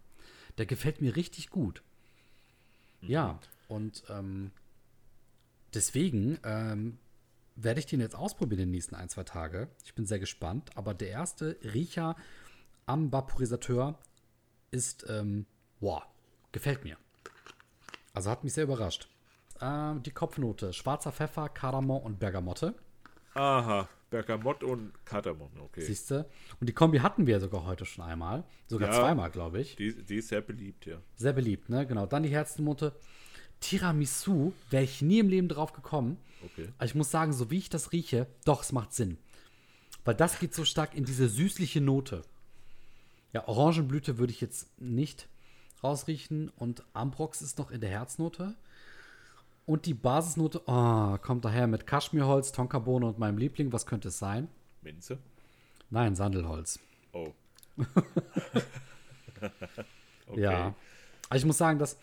[0.57, 1.81] Der gefällt mir richtig gut.
[3.01, 4.51] Ja, und ähm,
[5.75, 6.97] deswegen ähm,
[7.55, 9.69] werde ich den jetzt ausprobieren in den nächsten ein, zwei Tage.
[9.83, 10.71] Ich bin sehr gespannt.
[10.75, 12.15] Aber der erste Riecher
[12.85, 13.97] am Vaporisateur
[14.71, 15.45] ist, ähm,
[15.79, 16.03] boah,
[16.51, 16.97] gefällt mir.
[18.13, 19.09] Also hat mich sehr überrascht.
[19.61, 22.73] Ähm, die Kopfnote: schwarzer Pfeffer, Kardamom und Bergamotte.
[23.33, 25.81] Aha, Bergamott und Kardamom, okay.
[25.81, 26.25] Siehst du?
[26.61, 28.45] Und die Kombi hatten wir sogar heute schon einmal.
[28.67, 28.99] Sogar Ja.
[28.99, 29.75] zweimal, glaube ich.
[29.75, 31.01] Die, die ist sehr beliebt, ja.
[31.15, 31.85] Sehr beliebt, ne?
[31.85, 32.05] Genau.
[32.05, 32.93] Dann die Herzennote.
[33.65, 36.17] Tiramisu wäre ich nie im Leben drauf gekommen.
[36.43, 36.69] Okay.
[36.77, 39.17] Aber ich muss sagen, so wie ich das rieche, doch, es macht Sinn.
[40.03, 42.21] Weil das geht so stark in diese süßliche Note.
[43.33, 45.27] Ja, Orangenblüte würde ich jetzt nicht
[45.83, 46.49] rausriechen.
[46.49, 48.53] Und Ambrox ist noch in der Herznote.
[49.65, 53.73] Und die Basisnote oh, kommt daher mit Kaschmirholz, Tonkabohne und meinem Liebling.
[53.73, 54.47] Was könnte es sein?
[54.83, 55.17] Minze?
[55.89, 56.79] Nein, Sandelholz.
[57.13, 57.33] Oh.
[60.27, 60.39] okay.
[60.39, 60.75] Ja.
[61.29, 61.97] Aber ich muss sagen, das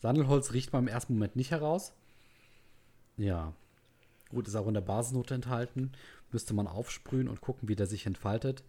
[0.00, 1.92] Sandelholz riecht man im ersten Moment nicht heraus.
[3.16, 3.52] Ja.
[4.30, 5.92] Gut, ist auch in der Basisnote enthalten.
[6.30, 8.62] Müsste man aufsprühen und gucken, wie der sich entfaltet.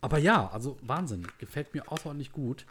[0.00, 1.26] Aber ja, also Wahnsinn.
[1.38, 2.66] Gefällt mir außerordentlich gut.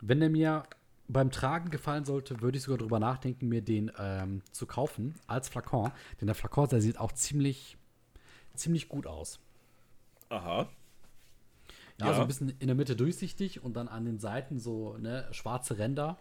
[0.00, 0.62] Wenn der mir
[1.08, 5.48] beim Tragen gefallen sollte, würde ich sogar drüber nachdenken, mir den ähm, zu kaufen als
[5.48, 5.90] Flakon.
[6.20, 7.76] Denn der Flakon, der sieht auch ziemlich,
[8.54, 9.40] ziemlich gut aus.
[10.30, 10.68] Aha.
[12.00, 12.14] Ja, Ja.
[12.14, 15.78] so ein bisschen in der Mitte durchsichtig und dann an den Seiten so ne, schwarze
[15.78, 16.18] Ränder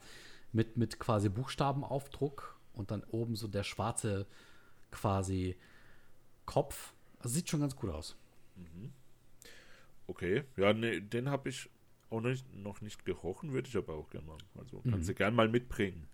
[0.54, 4.26] mit, mit quasi Buchstabenaufdruck und dann oben so der schwarze
[4.92, 5.58] quasi
[6.46, 6.94] Kopf.
[7.20, 8.16] Also sieht schon ganz gut aus.
[10.08, 10.44] Okay.
[10.58, 11.70] Ja, nee, den habe ich
[12.10, 14.38] auch nicht, noch nicht gerochen, würde ich aber auch gerne mal.
[14.58, 14.92] Also Mhm.
[14.92, 16.08] kannst du gern mal mitbringen.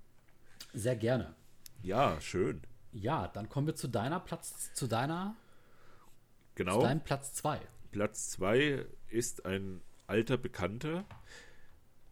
[0.73, 1.35] Sehr gerne.
[1.81, 2.61] Ja, schön.
[2.91, 5.35] Ja, dann kommen wir zu deiner Platz, zu deiner,
[6.55, 6.77] Genau.
[6.77, 7.59] zu deinem Platz 2.
[7.91, 11.05] Platz 2 ist ein alter Bekannter.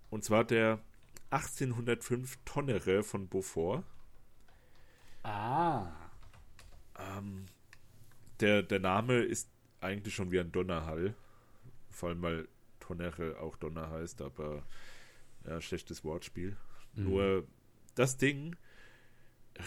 [0.10, 0.80] Und zwar der
[1.30, 3.84] 1805 Tonnere von Beaufort.
[5.24, 5.92] Ah.
[8.40, 9.50] Der, der Name ist
[9.82, 11.16] eigentlich schon wie ein Donnerhall.
[11.90, 12.48] Vor allem, weil
[12.80, 14.64] Tonnere auch Donner heißt, aber
[15.46, 16.56] ja, schlechtes Wortspiel.
[16.94, 17.48] Nur
[17.96, 18.56] das Ding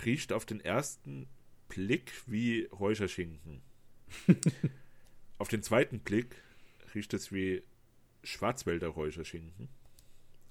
[0.04, 1.28] riecht auf den ersten
[1.68, 3.62] Blick wie Räucherschinken.
[5.38, 6.36] auf den zweiten Blick
[6.94, 7.62] riecht es wie
[8.24, 9.68] Schwarzwälder Räucherschinken.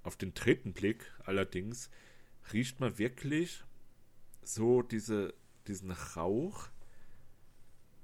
[0.09, 1.91] Auf den dritten Blick allerdings
[2.51, 3.63] riecht man wirklich
[4.41, 5.35] so diese,
[5.67, 6.69] diesen Rauch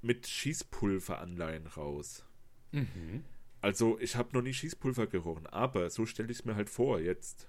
[0.02, 2.24] mit Schießpulveranleihen raus.
[3.60, 7.00] Also, ich habe noch nie Schießpulver gerochen, aber so stelle ich es mir halt vor
[7.00, 7.48] jetzt.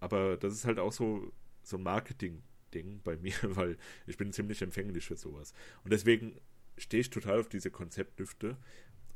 [0.00, 1.30] Aber das ist halt auch so,
[1.62, 3.76] so ein Marketing-Ding bei mir, weil
[4.06, 5.52] ich bin ziemlich empfänglich für sowas.
[5.84, 6.40] Und deswegen
[6.78, 8.56] stehe ich total auf diese Konzeptdüfte.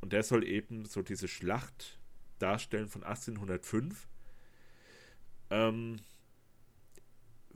[0.03, 1.99] Und der soll eben so diese Schlacht
[2.39, 4.07] darstellen von 1805.
[5.51, 6.01] Ähm,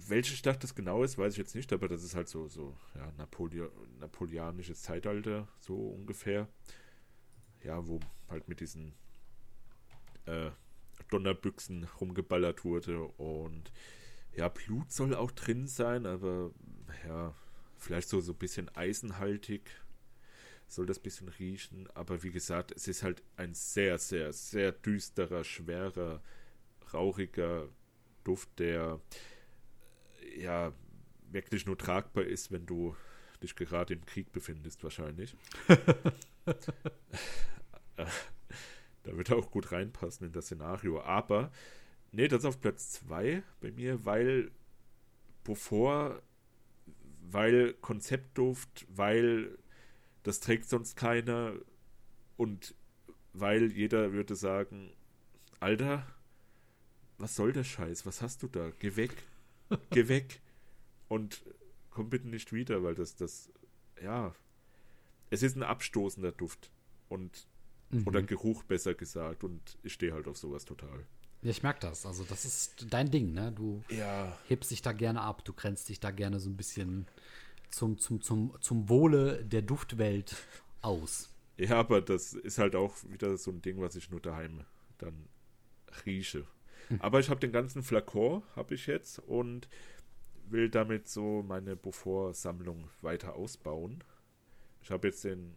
[0.09, 2.77] welche Stadt das genau ist, weiß ich jetzt nicht, aber das ist halt so, so
[2.95, 6.49] ja, Napoleo napoleonisches Zeitalter, so ungefähr.
[7.63, 8.95] Ja, wo halt mit diesen
[10.27, 10.51] äh,
[11.11, 13.73] Donnerbüchsen rumgeballert wurde und
[14.35, 16.53] ja, Blut soll auch drin sein, aber
[17.07, 17.35] ja,
[17.77, 19.71] vielleicht so, so ein bisschen eisenhaltig
[20.69, 25.43] soll das bisschen riechen, aber wie gesagt, es ist halt ein sehr, sehr, sehr düsterer,
[25.43, 26.23] schwerer,
[26.95, 27.69] rauchiger
[28.25, 29.01] Duft, der
[30.37, 30.73] ja
[31.31, 32.97] wirklich nur tragbar ist, wenn du
[33.43, 35.37] dich gerade im Krieg befindest, wahrscheinlich.
[39.03, 41.01] Da wird er auch gut reinpassen in das Szenario.
[41.01, 41.51] Aber,
[42.13, 44.51] nee, das ist auf Platz 2 bei mir, weil
[45.43, 46.23] bevor,
[47.23, 49.59] weil Konzeptduft, weil
[50.23, 51.55] das trägt sonst keiner
[52.37, 52.75] und
[53.33, 54.93] weil jeder würde sagen,
[55.61, 56.07] Alter,
[57.21, 58.07] was soll der Scheiß?
[58.07, 58.71] Was hast du da?
[58.79, 59.15] Geh weg.
[59.91, 60.41] Geh weg.
[61.09, 61.43] Und
[61.91, 63.51] komm bitte nicht wieder, weil das, das,
[64.03, 64.35] ja,
[65.31, 66.71] es ist ein abstoßender Duft.
[67.09, 67.47] Und,
[68.07, 69.45] oder Geruch besser gesagt.
[69.45, 71.05] Und ich stehe halt auf sowas total.
[71.43, 72.07] Ja, ich merke das.
[72.07, 73.53] Also, das ist dein Ding, ne?
[73.53, 74.37] Du Ja.
[74.49, 77.07] hebst dich da gerne ab, du grenzt dich da gerne so ein bisschen
[77.71, 80.37] zum, zum, zum, zum Wohle der Duftwelt
[80.83, 81.31] aus.
[81.57, 84.65] Ja, aber das ist halt auch wieder so ein Ding, was ich nur daheim
[84.99, 85.29] dann
[86.07, 86.47] rieche.
[86.99, 89.69] Aber ich habe den ganzen Flakon, habe ich jetzt und
[90.47, 94.03] will damit so meine Beaufort-Sammlung weiter ausbauen.
[94.83, 95.55] Ich habe jetzt den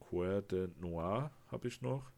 [0.00, 2.10] Coeur de Noir, habe ich noch.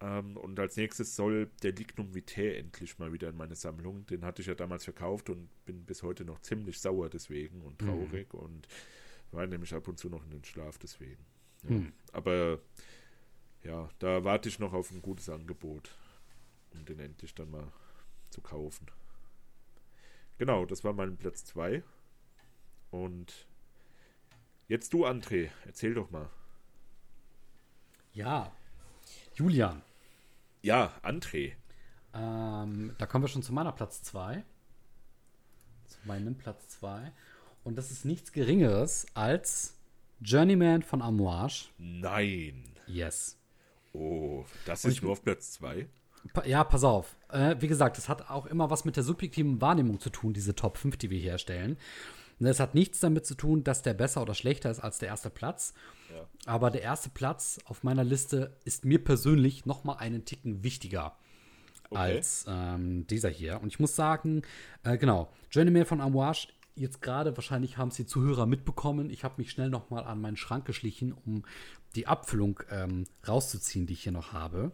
[0.00, 4.06] Ähm, und als nächstes soll der Lignum Vitae endlich mal wieder in meine Sammlung.
[4.06, 7.78] Den hatte ich ja damals verkauft und bin bis heute noch ziemlich sauer deswegen und
[7.78, 8.66] traurig und
[9.30, 11.24] weine nämlich ab und zu noch in den Schlaf deswegen.
[11.64, 11.70] Ja.
[11.70, 11.92] Hm.
[12.12, 12.60] Aber
[13.62, 15.96] ja, da warte ich noch auf ein gutes Angebot,
[16.74, 17.72] um den endlich dann mal
[18.30, 18.86] zu kaufen.
[20.38, 21.82] Genau, das war mein Platz 2.
[22.90, 23.46] Und
[24.68, 26.28] jetzt du, André, erzähl doch mal.
[28.12, 28.52] Ja.
[29.34, 29.82] Julian,
[30.62, 31.52] Ja, André.
[32.14, 34.44] ähm, da kommen wir schon zu meiner Platz 2.
[35.86, 37.12] Zu meinem Platz 2.
[37.64, 39.76] Und das ist nichts Geringeres als
[40.20, 41.68] Journeyman von Amouage.
[41.78, 42.64] Nein.
[42.86, 43.36] Yes.
[43.92, 45.88] Oh, das ist ich- nur auf Platz 2.
[46.44, 47.16] Ja, pass auf.
[47.30, 50.54] Äh, wie gesagt, das hat auch immer was mit der subjektiven Wahrnehmung zu tun, diese
[50.54, 51.76] Top 5, die wir hier erstellen.
[52.40, 55.30] Es hat nichts damit zu tun, dass der besser oder schlechter ist als der erste
[55.30, 55.72] Platz.
[56.12, 56.26] Ja.
[56.46, 61.16] Aber der erste Platz auf meiner Liste ist mir persönlich noch mal einen Ticken wichtiger
[61.90, 61.96] Okay.
[61.96, 63.60] als ähm, dieser hier.
[63.60, 64.42] Und ich muss sagen,
[64.82, 69.34] äh, genau, Journeyman von Amouage, jetzt gerade, wahrscheinlich haben es die Zuhörer mitbekommen, ich habe
[69.38, 71.44] mich schnell noch mal an meinen Schrank geschlichen, um
[71.94, 74.72] die Abfüllung ähm, rauszuziehen, die ich hier noch habe.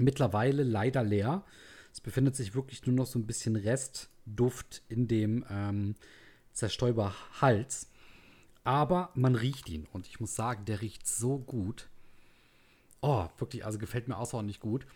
[0.00, 1.44] Mittlerweile leider leer.
[1.92, 5.94] Es befindet sich wirklich nur noch so ein bisschen Restduft in dem ähm,
[6.52, 7.90] Zerstäuberhals.
[8.64, 11.88] Aber man riecht ihn und ich muss sagen, der riecht so gut.
[13.02, 14.86] Oh, wirklich, also gefällt mir außerordentlich gut.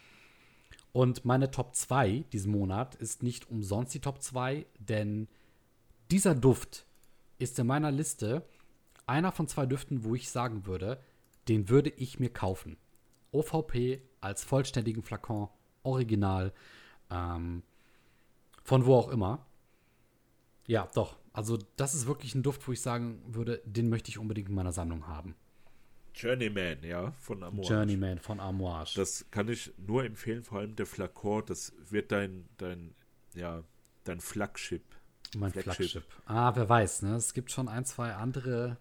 [0.93, 5.29] Und meine Top 2 diesen Monat ist nicht umsonst die Top 2, denn
[6.11, 6.87] dieser Duft
[7.39, 8.47] ist in meiner Liste
[9.07, 10.99] einer von zwei Düften, wo ich sagen würde,
[11.49, 12.79] den würde ich mir kaufen.
[13.33, 15.49] OVP als vollständigen Flakon,
[15.83, 16.53] original,
[17.11, 17.63] ähm,
[18.65, 19.47] von wo auch immer.
[20.67, 21.17] Ja, doch.
[21.33, 24.55] Also, das ist wirklich ein Duft, wo ich sagen würde, den möchte ich unbedingt in
[24.55, 25.35] meiner Sammlung haben.
[26.15, 27.65] Journeyman, ja, von Amor.
[27.65, 28.95] Journeyman von Amouage.
[28.95, 32.95] Das kann ich nur empfehlen, vor allem der Flakon, das wird dein, dein,
[33.35, 33.63] ja,
[34.05, 34.83] dein Flagship.
[35.37, 35.91] Mein Flagship.
[35.91, 36.05] Flagship.
[36.27, 37.17] Ah, wer weiß, ne?
[37.17, 38.77] Es gibt schon ein, zwei andere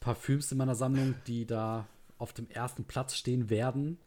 [0.00, 1.86] Parfüms in meiner Sammlung, die da
[2.18, 3.98] auf dem ersten Platz stehen werden.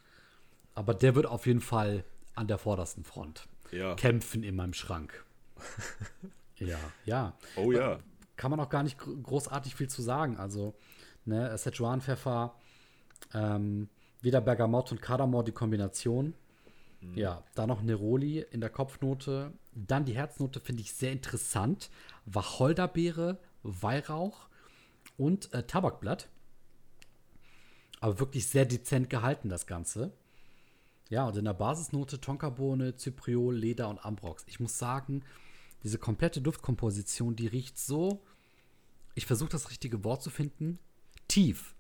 [0.74, 2.04] Aber der wird auf jeden Fall
[2.36, 3.96] an der vordersten Front Ja.
[3.96, 5.26] kämpfen in meinem Schrank.
[6.58, 7.34] ja, ja.
[7.56, 8.00] Oh ja.
[8.36, 10.38] Kann man auch gar nicht gro- großartig viel zu sagen.
[10.38, 10.76] Also,
[11.26, 12.54] ne, Szechuan-Pfeffer,
[13.34, 13.90] ähm,
[14.22, 16.34] wieder Bergamott und Kardamom, die Kombination.
[17.14, 19.54] Ja, dann noch Neroli in der Kopfnote.
[19.74, 21.92] Dann die Herznote finde ich sehr interessant.
[22.26, 24.48] Wacholderbeere, Weihrauch
[25.16, 26.28] und äh, Tabakblatt.
[28.00, 30.12] Aber wirklich sehr dezent gehalten, das Ganze.
[31.10, 34.44] Ja, und in der Basisnote Tonkabohne, Zypriol, Leder und Ambrox.
[34.48, 35.24] Ich muss sagen,
[35.84, 38.24] diese komplette Duftkomposition, die riecht so.
[39.16, 40.80] Ich versuche das richtige Wort zu finden.
[41.28, 41.76] Tief.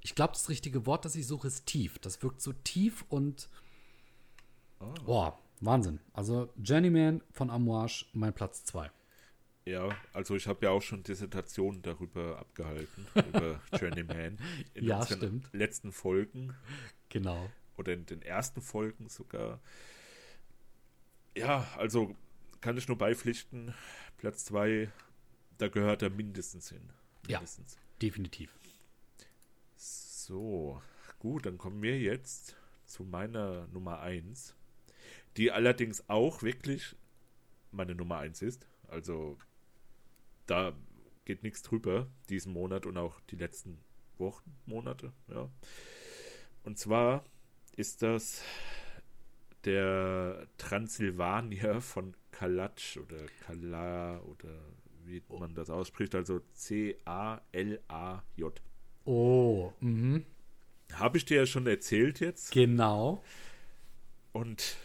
[0.00, 1.98] Ich glaube, das richtige Wort, das ich suche, ist tief.
[1.98, 3.48] Das wirkt so tief und.
[5.04, 6.00] Boah, Wahnsinn.
[6.12, 8.90] Also Journeyman von Amouage, mein Platz 2.
[9.64, 14.38] Ja, also ich habe ja auch schon Dissertationen darüber abgehalten, über Journeyman.
[14.74, 15.48] In Ja, unseren stimmt.
[15.52, 16.54] letzten Folgen
[17.10, 17.48] Genau.
[17.76, 19.60] oder in den ersten Folgen sogar.
[21.36, 22.16] Ja, also
[22.60, 23.72] kann ich nur beipflichten,
[24.18, 24.90] Platz 2,
[25.58, 26.90] da gehört er mindestens hin.
[27.28, 27.38] Ja.
[27.38, 27.76] Mindestens.
[28.00, 28.50] Definitiv.
[29.76, 30.82] So,
[31.18, 34.54] gut, dann kommen wir jetzt zu meiner Nummer 1,
[35.36, 36.94] die allerdings auch wirklich
[37.70, 38.66] meine Nummer 1 ist.
[38.88, 39.38] Also
[40.46, 40.72] da
[41.24, 43.78] geht nichts drüber diesen Monat und auch die letzten
[44.18, 45.48] Wochen, Monate, ja.
[46.64, 47.24] Und zwar
[47.76, 48.42] ist das
[49.64, 54.58] der Transsilvanier von Kalatsch oder Kala oder
[55.04, 57.02] wie man das ausspricht, also C-A-L-A-J.
[59.04, 60.24] Oh, mhm.
[60.92, 62.52] Habe ich dir ja schon erzählt jetzt.
[62.52, 63.24] Genau.
[64.32, 64.76] Und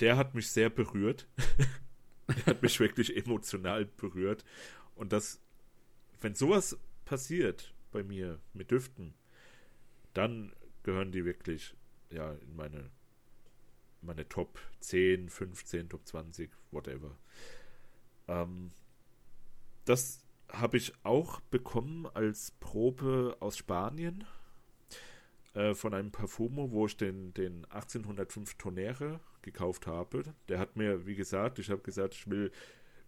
[0.00, 1.26] der hat mich sehr berührt.
[2.28, 4.44] der hat mich wirklich emotional berührt.
[4.94, 5.40] Und das,
[6.20, 9.14] wenn sowas passiert bei mir mit Düften,
[10.14, 11.74] dann gehören die wirklich
[12.10, 12.90] ja in meine
[14.02, 17.16] meine Top 10, 15, Top 20, whatever.
[18.28, 18.70] Ähm,
[19.84, 24.24] das habe ich auch bekommen als Probe aus Spanien
[25.54, 30.34] äh, von einem Parfumo, wo ich den, den 1805 Tonere gekauft habe.
[30.48, 32.52] Der hat mir, wie gesagt, ich habe gesagt, ich will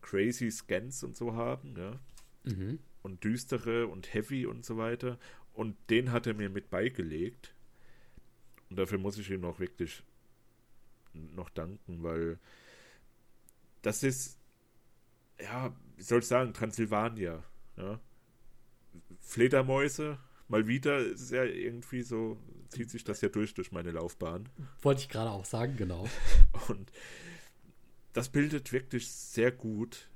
[0.04, 1.98] Crazy Scans und so haben, ja.
[2.44, 2.78] Mhm.
[3.02, 5.18] und düstere und heavy und so weiter.
[5.54, 7.54] Und den hat er mir mit beigelegt.
[8.68, 10.02] Und dafür muss ich ihm auch wirklich
[11.14, 12.38] noch danken, weil
[13.80, 14.38] das ist,
[15.40, 17.42] ja, wie soll ich sagen, Transsilvania.
[17.76, 17.98] Ja?
[19.20, 22.38] Fledermäuse, mal wieder ist ja irgendwie so,
[22.68, 24.50] zieht sich das ja durch durch meine Laufbahn.
[24.82, 26.06] Wollte ich gerade auch sagen, genau.
[26.68, 26.90] Und
[28.14, 30.08] das bildet wirklich sehr gut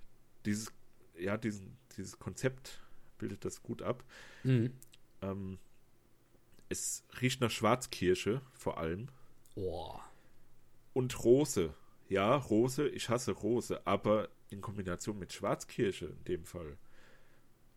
[0.46, 0.72] dieses,
[1.18, 2.80] ja, diesen, dieses Konzept
[3.18, 4.04] bildet das gut ab.
[4.44, 4.72] Mhm.
[5.20, 5.58] Ähm,
[6.68, 9.08] es riecht nach Schwarzkirsche vor allem.
[9.56, 9.98] Oh.
[10.94, 11.74] Und Rose.
[12.08, 16.78] Ja, Rose, ich hasse Rose, aber in Kombination mit Schwarzkirsche in dem Fall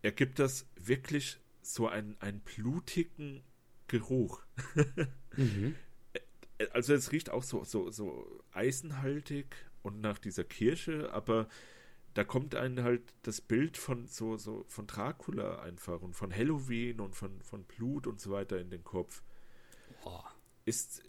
[0.03, 3.43] ergibt das wirklich so einen, einen blutigen
[3.88, 4.43] Geruch.
[5.36, 5.76] Mhm.
[6.74, 11.47] Also es riecht auch so, so, so eisenhaltig und nach dieser Kirsche, aber
[12.13, 16.99] da kommt einem halt das Bild von so, so von Dracula einfach und von Halloween
[16.99, 19.23] und von, von Blut und so weiter in den Kopf.
[20.03, 20.19] Oh.
[20.65, 21.03] Ist,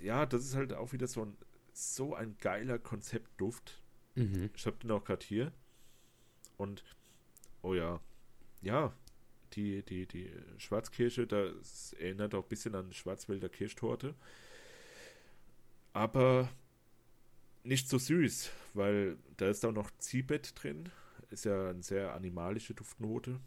[0.00, 1.36] ja, das ist halt auch wieder so ein,
[1.72, 3.82] so ein geiler Konzeptduft.
[4.14, 4.50] Mhm.
[4.54, 5.52] Ich habe den auch gerade hier.
[6.56, 6.82] Und,
[7.62, 8.00] oh ja,
[8.62, 8.92] ja,
[9.52, 14.14] die, die, die Schwarzkirsche, das erinnert auch ein bisschen an Schwarzwälder Kirschtorte.
[15.92, 16.48] Aber
[17.64, 20.88] nicht so süß, weil da ist auch noch Zibet drin.
[21.30, 23.40] Ist ja eine sehr animalische Duftnote.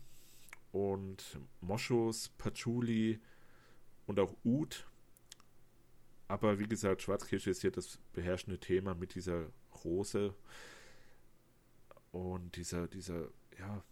[0.71, 3.19] Und Moschus, Patchouli
[4.05, 4.85] und auch Oud.
[6.27, 9.47] Aber wie gesagt, Schwarzkirsche ist hier das beherrschende Thema mit dieser
[9.83, 10.33] Rose
[12.11, 13.83] und dieser, dieser, ja,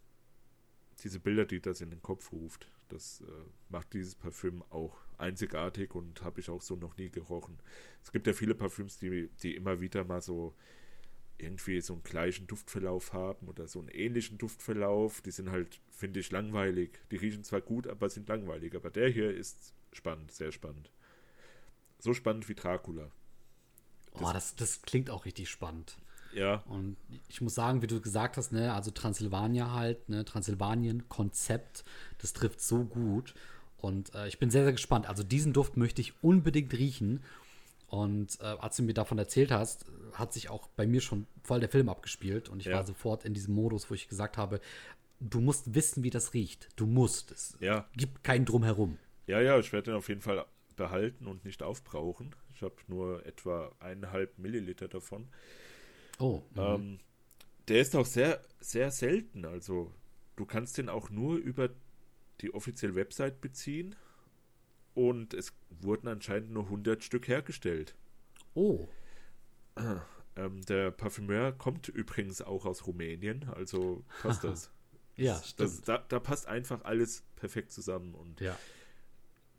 [1.03, 2.70] diese Bilder, die das in den Kopf ruft.
[2.89, 3.31] Das äh,
[3.69, 7.57] macht dieses Parfüm auch einzigartig und habe ich auch so noch nie gerochen.
[8.03, 10.55] Es gibt ja viele Parfüms, die, die immer wieder mal so
[11.37, 15.21] irgendwie so einen gleichen Duftverlauf haben oder so einen ähnlichen Duftverlauf.
[15.21, 16.99] Die sind halt, finde ich, langweilig.
[17.11, 18.75] Die riechen zwar gut, aber sind langweilig.
[18.75, 20.91] Aber der hier ist spannend, sehr spannend.
[21.99, 23.11] So spannend wie Dracula.
[24.13, 25.97] Oh, das, das klingt auch richtig spannend.
[26.32, 31.84] Ja, Und ich muss sagen, wie du gesagt hast, ne, also Transsilvania halt, ne, Transsilvanien-Konzept,
[32.19, 33.34] das trifft so gut.
[33.77, 35.07] Und äh, ich bin sehr, sehr gespannt.
[35.07, 37.23] Also diesen Duft möchte ich unbedingt riechen.
[37.88, 41.59] Und äh, als du mir davon erzählt hast, hat sich auch bei mir schon voll
[41.59, 42.49] der Film abgespielt.
[42.49, 42.75] Und ich Ja.
[42.77, 44.59] war sofort in diesem Modus, wo ich gesagt habe,
[45.19, 46.69] du musst wissen, wie das riecht.
[46.75, 47.32] Du musst.
[47.32, 48.97] Es ja, gibt keinen Drumherum.
[49.27, 52.36] ja, ja, ich werde den auf jeden Fall behalten und nicht aufbrauchen.
[52.53, 55.27] Ich habe nur etwa eineinhalb Milliliter davon.
[56.20, 56.59] Oh, mhm.
[56.59, 56.99] Ähm,
[57.67, 59.45] der ist auch sehr, sehr selten.
[59.45, 59.91] Also,
[60.36, 61.70] du kannst den auch nur über
[62.41, 63.95] die offizielle Website beziehen.
[64.93, 67.95] Und es wurden anscheinend nur 100 Stück hergestellt.
[68.53, 68.88] oh.
[70.36, 74.72] Ähm, der Parfümeur kommt übrigens auch aus Rumänien, also passt das.
[75.15, 75.88] Ja, das, stimmt.
[75.88, 78.13] da, da passt einfach alles perfekt zusammen.
[78.15, 78.57] Und ja.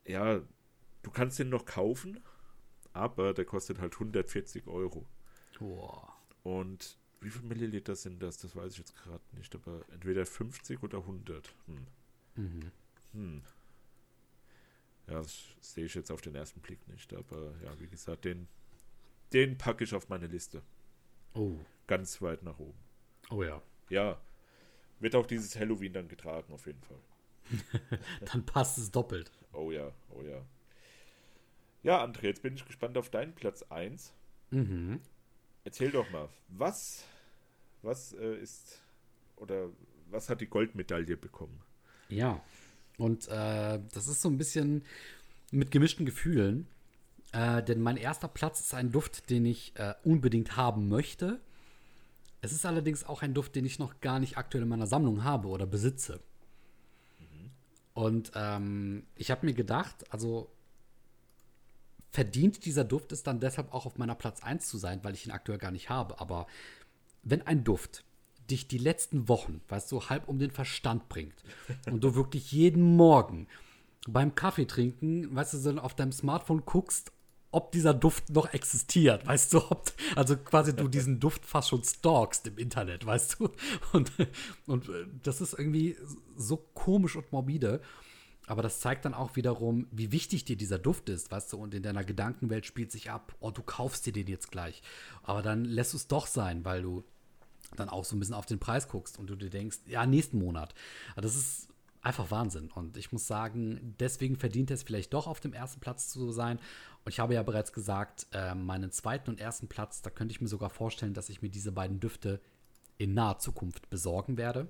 [0.07, 0.41] ja,
[1.03, 2.21] du kannst den noch kaufen,
[2.93, 5.07] aber der kostet halt 140 Euro.
[5.59, 6.10] Boah.
[6.43, 8.39] Und wie viel Milliliter sind das?
[8.39, 11.55] Das weiß ich jetzt gerade nicht, aber entweder 50 oder 100.
[11.67, 11.87] Hm.
[12.37, 12.73] Mhm.
[13.13, 13.43] Hm.
[15.07, 18.47] Ja, das sehe ich jetzt auf den ersten Blick nicht, aber ja, wie gesagt, den,
[19.33, 20.63] den packe ich auf meine Liste.
[21.35, 21.57] Oh.
[21.87, 22.79] Ganz weit nach oben.
[23.31, 23.61] Oh ja.
[23.89, 24.21] Ja,
[25.01, 27.01] wird auch dieses Halloween dann getragen, auf jeden Fall.
[28.33, 29.33] Dann passt es doppelt.
[29.53, 30.41] Oh ja, oh ja.
[31.83, 34.13] Ja, André, jetzt bin ich gespannt auf deinen Platz 1.
[34.51, 35.01] Mhm.
[35.71, 37.05] Erzähl doch mal, was,
[37.83, 38.81] was äh, ist
[39.37, 39.69] oder
[40.11, 41.63] was hat die Goldmedaille bekommen?
[42.09, 42.43] Ja.
[42.99, 44.85] Und äh, das ist so ein bisschen
[45.53, 46.67] mit gemischten Gefühlen.
[47.31, 51.41] Äh, denn mein erster Platz ist ein Duft, den ich äh, unbedingt haben möchte.
[52.41, 55.23] Es ist allerdings auch ein Duft, den ich noch gar nicht aktuell in meiner Sammlung
[55.23, 56.19] habe oder besitze.
[57.95, 60.51] Und ähm, ich habe mir gedacht, also
[62.11, 65.27] verdient dieser Duft es dann deshalb auch auf meiner Platz 1 zu sein, weil ich
[65.27, 66.21] ihn aktuell gar nicht habe.
[66.21, 66.47] Aber
[67.23, 68.05] wenn ein Duft
[68.51, 71.43] dich die letzten Wochen, weißt du, halb um den Verstand bringt
[71.87, 73.47] und du wirklich jeden Morgen
[74.09, 77.13] beim Kaffee trinken, weißt du, so auf deinem Smartphone guckst,
[77.53, 81.83] ob dieser Duft noch existiert, weißt du, ob, also quasi du diesen Duft fast schon
[81.83, 83.51] stalkst im Internet, weißt du,
[83.93, 84.13] und,
[84.67, 85.97] und äh, das ist irgendwie
[86.37, 87.81] so komisch und morbide,
[88.51, 91.73] aber das zeigt dann auch wiederum, wie wichtig dir dieser Duft ist, weißt du, und
[91.73, 94.83] in deiner Gedankenwelt spielt sich ab, oh, du kaufst dir den jetzt gleich,
[95.23, 97.05] aber dann lässt du es doch sein, weil du
[97.77, 100.39] dann auch so ein bisschen auf den Preis guckst und du dir denkst, ja, nächsten
[100.39, 100.75] Monat.
[101.13, 101.69] Aber Das ist
[102.03, 102.73] einfach Wahnsinn.
[102.75, 106.59] Und ich muss sagen, deswegen verdient es vielleicht doch auf dem ersten Platz zu sein.
[107.05, 110.41] Und ich habe ja bereits gesagt, äh, meinen zweiten und ersten Platz, da könnte ich
[110.41, 112.41] mir sogar vorstellen, dass ich mir diese beiden Düfte
[112.99, 114.67] in naher Zukunft besorgen werde.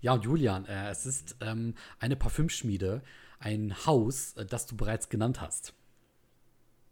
[0.00, 3.02] Ja, und Julian, äh, es ist ähm, eine Parfümschmiede,
[3.40, 5.74] ein Haus, äh, das du bereits genannt hast.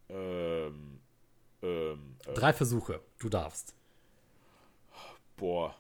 [0.09, 1.01] Ähm,
[1.63, 3.75] ähm, äh, Drei Versuche, du darfst.
[5.37, 5.75] boah.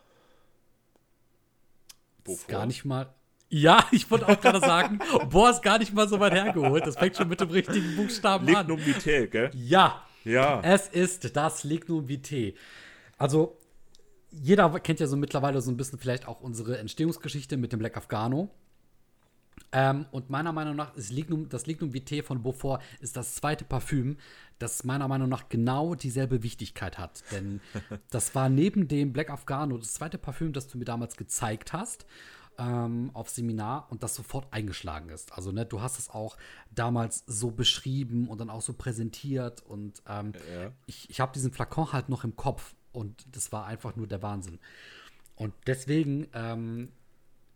[2.26, 3.12] Ist gar nicht mal.
[3.48, 4.98] Ja, ich wollte auch gerade sagen,
[5.30, 6.84] boah, ist gar nicht mal so weit hergeholt.
[6.86, 8.66] Das fängt schon mit dem richtigen Buchstaben an.
[8.66, 9.50] Lignum Vitae, gell?
[9.54, 10.60] Ja, Ja.
[10.62, 12.54] es ist das Lignum Vitae.
[13.16, 13.56] Also,
[14.30, 17.96] jeder kennt ja so mittlerweile so ein bisschen vielleicht auch unsere Entstehungsgeschichte mit dem Black
[17.96, 18.50] Afghano.
[19.72, 23.64] Ähm, und meiner Meinung nach ist Lignum, das Lignum Vitae von Beaufort ist das zweite
[23.64, 24.16] Parfüm,
[24.58, 27.24] das meiner Meinung nach genau dieselbe Wichtigkeit hat.
[27.32, 27.60] Denn
[28.10, 32.06] das war neben dem Black Afghano das zweite Parfüm, das du mir damals gezeigt hast
[32.58, 35.32] ähm, auf Seminar und das sofort eingeschlagen ist.
[35.32, 36.36] Also, ne, du hast es auch
[36.74, 40.72] damals so beschrieben und dann auch so präsentiert und ähm, Ja.
[40.86, 44.22] ich, ich habe diesen Flakon halt noch im Kopf und das war einfach nur der
[44.22, 44.58] Wahnsinn.
[45.36, 46.88] Und deswegen ähm,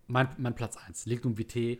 [0.06, 1.78] mein, mein Platz 1, Lignum Vitae,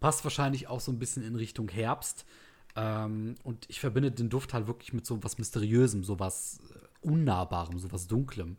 [0.00, 2.26] passt wahrscheinlich auch so ein bisschen in Richtung Herbst.
[2.74, 7.06] Ähm, und ich verbinde den Duft halt wirklich mit so was Mysteriösem, so was äh,
[7.06, 8.56] Unnahbarem, so was Dunklem.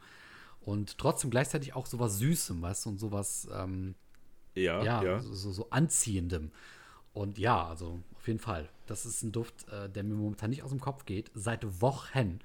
[0.61, 3.95] Und trotzdem gleichzeitig auch so was Süßem, weißt du, und so was, ähm,
[4.55, 5.19] Ja, ja, ja.
[5.19, 6.51] So, so, so anziehendem.
[7.13, 8.69] Und ja, also auf jeden Fall.
[8.85, 12.39] Das ist ein Duft, äh, der mir momentan nicht aus dem Kopf geht, seit Wochen.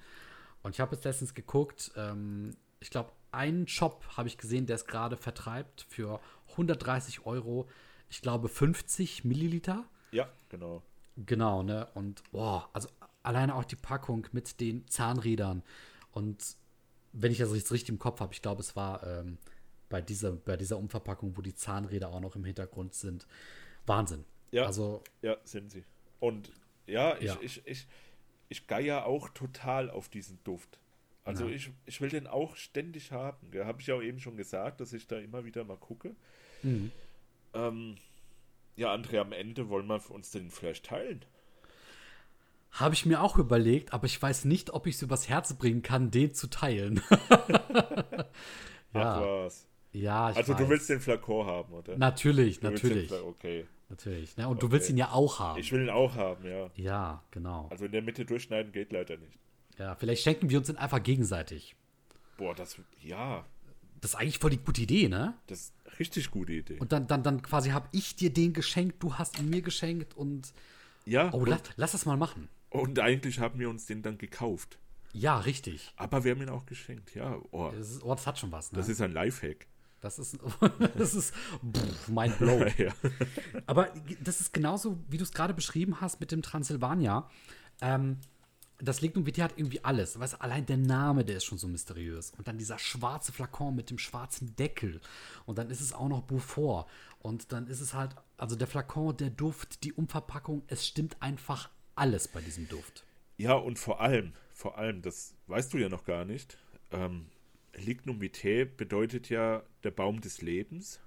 [0.62, 4.76] Und ich habe jetzt letztens geguckt, ähm, ich glaube, einen Shop habe ich gesehen, der
[4.76, 7.68] es gerade vertreibt für 130 Euro,
[8.10, 9.84] ich glaube 50 Milliliter.
[10.10, 10.82] Ja, genau.
[11.16, 11.88] Genau, ne?
[11.94, 12.88] Und boah, also
[13.22, 15.62] alleine auch die Packung mit den Zahnrädern.
[16.12, 16.56] Und
[17.12, 19.38] wenn ich das jetzt richtig im Kopf habe, ich glaube, es war ähm,
[19.88, 23.26] bei, dieser, bei dieser Umverpackung, wo die Zahnräder auch noch im Hintergrund sind.
[23.86, 24.24] Wahnsinn.
[24.50, 24.66] Ja.
[24.66, 25.84] Also, Ja, sind sie.
[26.20, 26.50] Und
[26.86, 27.38] ja, ich, Ja.
[27.40, 27.86] ich, ich,
[28.52, 30.78] ich geier auch total auf diesen Duft.
[31.24, 31.54] Also Ja.
[31.54, 33.50] ich, ich will den auch ständig haben.
[33.52, 36.14] Da habe ich ja auch eben schon gesagt, dass ich da immer wieder mal gucke.
[36.62, 36.90] Mhm.
[37.54, 37.96] Ähm,
[38.76, 41.24] ja, André, am Ende wollen wir uns den vielleicht teilen.
[42.72, 45.82] habe ich mir auch überlegt, aber ich weiß nicht, ob ich es übers Herz bringen
[45.82, 47.02] kann, den zu teilen.
[48.94, 49.66] Ach ja, was.
[49.92, 50.58] ja, ich Also weiß.
[50.60, 51.96] du willst den Flakon haben, oder?
[51.96, 53.12] Natürlich, Du natürlich.
[53.12, 53.66] Okay.
[53.92, 54.36] Natürlich.
[54.38, 54.48] Ne?
[54.48, 54.72] Und du Okay.
[54.72, 55.60] willst ihn ja auch haben.
[55.60, 56.70] Ich will ihn auch haben, ja.
[56.76, 57.68] ja, genau.
[57.70, 59.38] Also in der Mitte durchschneiden geht leider nicht.
[59.78, 61.76] Ja, vielleicht schenken wir uns den einfach gegenseitig.
[62.38, 63.44] Boah, das, ja,
[64.00, 65.34] Das ist eigentlich voll die gute Idee, ne?
[65.46, 66.78] das ist eine richtig gute Idee.
[66.80, 70.16] Und dann, dann, dann quasi habe ich dir den geschenkt, du hast ihn mir geschenkt
[70.16, 70.52] und.
[71.04, 72.48] ja, Oh, und, lass, lass das mal machen.
[72.70, 74.78] und eigentlich haben wir uns den dann gekauft.
[75.12, 75.92] Ja, richtig.
[75.96, 77.38] Aber wir haben ihn auch geschenkt, ja.
[77.50, 78.78] Oh, Das, ist, oh, das hat schon was, ne?
[78.78, 79.66] das ist ein Lifehack.
[80.02, 80.38] Das ist,
[80.98, 82.66] das ist pff, mein Blow.
[82.76, 82.92] ja.
[83.66, 83.90] Aber
[84.20, 87.30] das ist genauso, wie du es gerade beschrieben hast mit dem Transsilvania.
[87.80, 88.18] Ähm,
[88.78, 90.18] das Lignum Vitae hat irgendwie alles.
[90.18, 92.32] Weißt, allein der Name, der ist schon so mysteriös.
[92.36, 95.00] Und dann dieser schwarze Flakon mit dem schwarzen Deckel.
[95.46, 96.86] Und dann ist es auch noch Beaufort.
[97.20, 101.70] Und dann ist es halt, also der Flakon, der Duft, die Umverpackung, es stimmt einfach
[101.94, 103.04] alles bei diesem Duft.
[103.36, 106.58] ja, und vor allem, vor allem, das weißt du ja noch gar nicht,
[106.90, 107.26] ähm,
[107.76, 111.00] Lignum Vitae bedeutet ja der Baum des Lebens.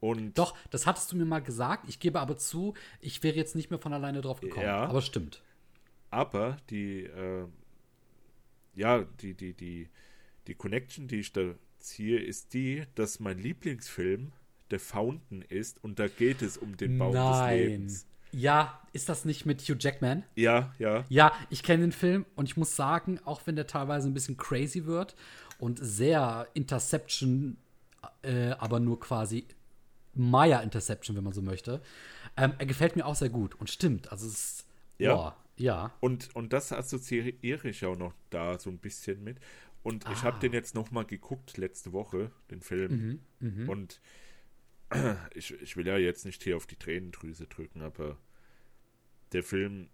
[0.00, 1.88] Und Doch, das hattest du mir mal gesagt.
[1.88, 4.66] Ich gebe aber zu, ich wäre jetzt nicht mehr von alleine drauf gekommen.
[4.66, 4.84] Ja.
[4.86, 5.42] Aber stimmt.
[6.10, 7.46] aber die, äh,
[8.74, 9.88] ja, die, die, die,
[10.46, 14.32] die Connection, die ich da ziehe, ist die, dass mein Lieblingsfilm
[14.70, 17.58] The Fountain ist und da geht es um den Baum des Nein.
[17.58, 18.06] Lebens.
[18.32, 20.24] Ja, ist das nicht mit Hugh Jackman?
[20.34, 21.04] Ja, ja.
[21.08, 24.36] Ja, ich kenne den Film und ich muss sagen, auch wenn der teilweise ein bisschen
[24.36, 25.14] crazy wird
[25.58, 27.56] und sehr Interception,
[28.22, 29.46] äh, aber nur quasi
[30.14, 31.80] Maya Interception, wenn man so möchte,
[32.36, 34.10] ähm, er gefällt mir auch sehr gut und stimmt.
[34.12, 34.66] Also es ist,
[34.98, 35.14] Ja.
[35.14, 35.92] boah, ja.
[36.00, 39.38] Und, und das assoziiere ich auch noch da so ein bisschen mit.
[39.82, 40.22] Und ich Ah.
[40.24, 43.20] habe den jetzt noch mal geguckt letzte Woche, den Film.
[43.40, 44.00] Mhm, Und
[45.34, 48.16] ich, ich will ja jetzt nicht hier auf die Tränendrüse drücken, aber
[49.32, 49.88] der Film,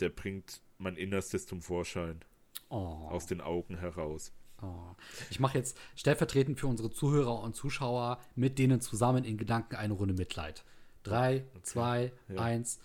[0.00, 2.20] der bringt mein Innerstes zum Vorschein,
[2.68, 4.32] Oh, aus den Augen heraus.
[4.62, 4.94] oh.
[5.30, 9.92] Ich mache jetzt stellvertretend für unsere Zuhörer und Zuschauer mit denen zusammen in Gedanken eine
[9.94, 10.64] Runde Mitleid.
[11.02, 12.40] Drei, zwei, Ja.
[12.42, 12.78] eins.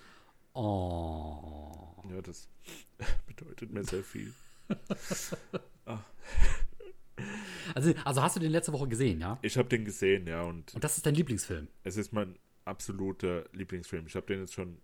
[0.54, 1.94] Oh.
[2.10, 2.48] Ja, das
[3.28, 4.34] bedeutet mir sehr viel.
[7.74, 9.40] Also, also hast du den letzte Woche gesehen, ja?
[9.42, 11.68] Ich habe den gesehen, ja, und Und das ist dein Lieblingsfilm.
[11.84, 12.36] es ist mein
[12.66, 14.06] absoluter Lieblingsfilm.
[14.08, 14.78] Ich habe den jetzt schon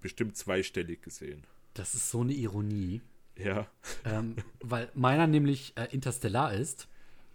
[0.00, 1.44] bestimmt zweistellig gesehen.
[1.74, 3.00] Das ist so eine Ironie.
[3.36, 3.66] Ja.
[4.04, 6.88] ähm, weil meiner nämlich äh, Interstellar ist.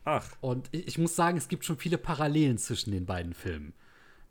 [0.05, 3.73] Ach, Und ich, ich muss sagen, es gibt schon viele Parallelen zwischen den beiden Filmen.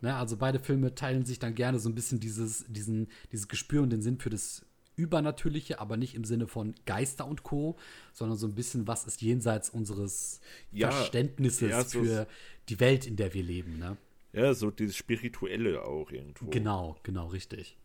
[0.03, 3.83] Ne, also beide Filme teilen sich dann gerne so ein bisschen dieses, diesen, dieses Gespür
[3.83, 4.66] und den Sinn für das
[4.97, 7.77] Übernatürliche, aber nicht im Sinne von Geister und Co.,
[8.13, 10.41] sondern so ein bisschen, was ist jenseits unseres
[10.73, 12.27] Ja, Verständnisses ja, so für
[12.69, 13.79] die Welt, in der wir leben.
[13.79, 13.97] Ne?
[14.33, 16.51] Ja, so dieses Spirituelle auch irgendwo.
[16.51, 17.77] Genau, genau, richtig.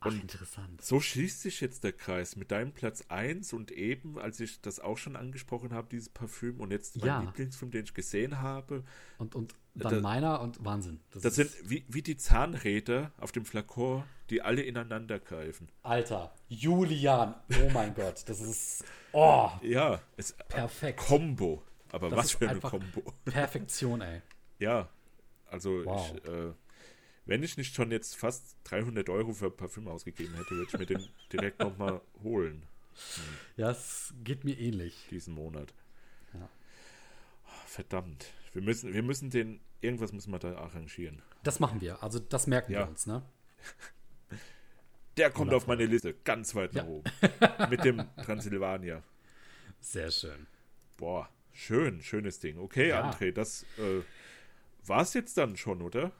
[0.00, 0.82] Ach, Und interessant.
[0.82, 4.78] So schließt sich jetzt der Kreis mit deinem Platz 1 und eben, als ich das
[4.78, 7.20] auch schon angesprochen habe, dieses Parfüm und jetzt mein Ja.
[7.22, 8.84] Lieblingsfilm, den ich gesehen habe,
[9.18, 11.00] Und, und dann Da- meiner und Wahnsinn.
[11.12, 15.68] das ist- sind wie, wie die Zahnräder auf dem Flakon, die alle ineinander greifen.
[15.82, 20.98] Alter, Julian, oh mein Gott, das ist oh, Ja, es perfekt.
[21.00, 21.62] Kombo.
[21.92, 23.02] Aber Das was für eine Kombo.
[23.24, 24.20] Perfektion, ey.
[24.58, 24.88] Ja,
[25.46, 26.12] also Wow.
[26.16, 26.52] ich, äh,
[27.26, 30.86] wenn ich nicht schon jetzt fast 300 Euro für Parfüm ausgegeben hätte, würde ich mir
[30.86, 32.62] den direkt nochmal holen,
[33.56, 35.06] Ja, es geht mir ähnlich.
[35.10, 35.74] diesen Monat.
[36.34, 36.48] Ja.
[37.66, 38.32] Verdammt.
[38.52, 41.20] Wir müssen, wir müssen den, irgendwas müssen wir da arrangieren.
[41.42, 42.02] Das machen wir.
[42.02, 42.80] Also das merken Ja.
[42.80, 43.22] wir uns, ne?
[45.16, 46.88] Der kommt auf meine Liste, ganz weit nach Ja.
[46.90, 47.10] oben.
[47.70, 49.02] Mit dem Transsilvania.
[49.80, 50.46] Sehr schön.
[50.98, 52.58] Boah, schön, schönes Ding.
[52.58, 53.10] Okay, Ja.
[53.10, 54.02] André, das äh,
[54.86, 56.12] war's jetzt dann schon, oder?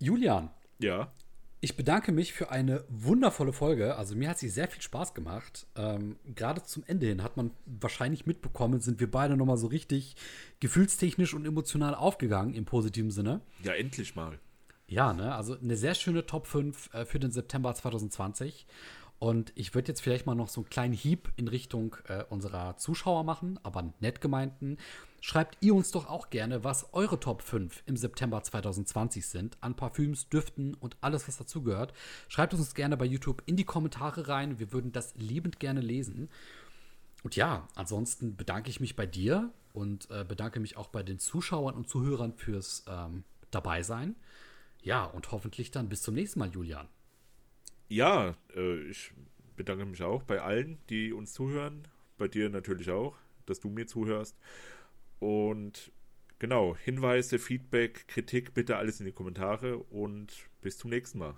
[0.00, 1.12] Julian, Ja.
[1.60, 3.96] ich bedanke mich für eine wundervolle Folge.
[3.96, 5.66] Also mir hat sie sehr viel Spaß gemacht.
[5.76, 10.16] Ähm, Gerade zum Ende hin hat man wahrscheinlich mitbekommen, sind wir beide nochmal so richtig
[10.60, 13.40] gefühlstechnisch und emotional aufgegangen im positiven Sinne.
[13.64, 14.38] Ja, endlich mal.
[14.86, 15.34] Ja, ne?
[15.34, 18.66] Also eine sehr schöne Top 5 äh, für den September 2020.
[19.18, 22.76] Und ich würde jetzt vielleicht mal noch so einen kleinen Hieb in Richtung äh, unserer
[22.76, 24.78] Zuschauer machen, aber nett gemeinten.
[25.20, 29.74] Schreibt ihr uns doch auch gerne, was eure Top 5 im September 2020 sind, an
[29.74, 31.92] Parfüms, Düften und alles, was dazugehört.
[32.28, 34.58] Schreibt uns gerne bei YouTube in die Kommentare rein.
[34.58, 36.28] Wir würden das liebend gerne lesen.
[37.24, 41.18] Und ja, ansonsten bedanke ich mich bei dir und äh, bedanke mich auch bei den
[41.18, 44.14] Zuschauern und Zuhörern fürs ähm, Dabeisein.
[44.82, 46.88] Ja, und hoffentlich dann bis zum nächsten Mal, Julian.
[47.88, 49.12] Ja, äh, ich
[49.56, 51.88] bedanke mich auch bei allen, die uns zuhören.
[52.16, 53.16] Bei dir natürlich auch,
[53.46, 54.36] dass du mir zuhörst.
[55.18, 55.92] Und
[56.38, 61.34] genau, Hinweise, Feedback, Kritik, bitte alles in die Kommentare und bis zum nächsten Mal.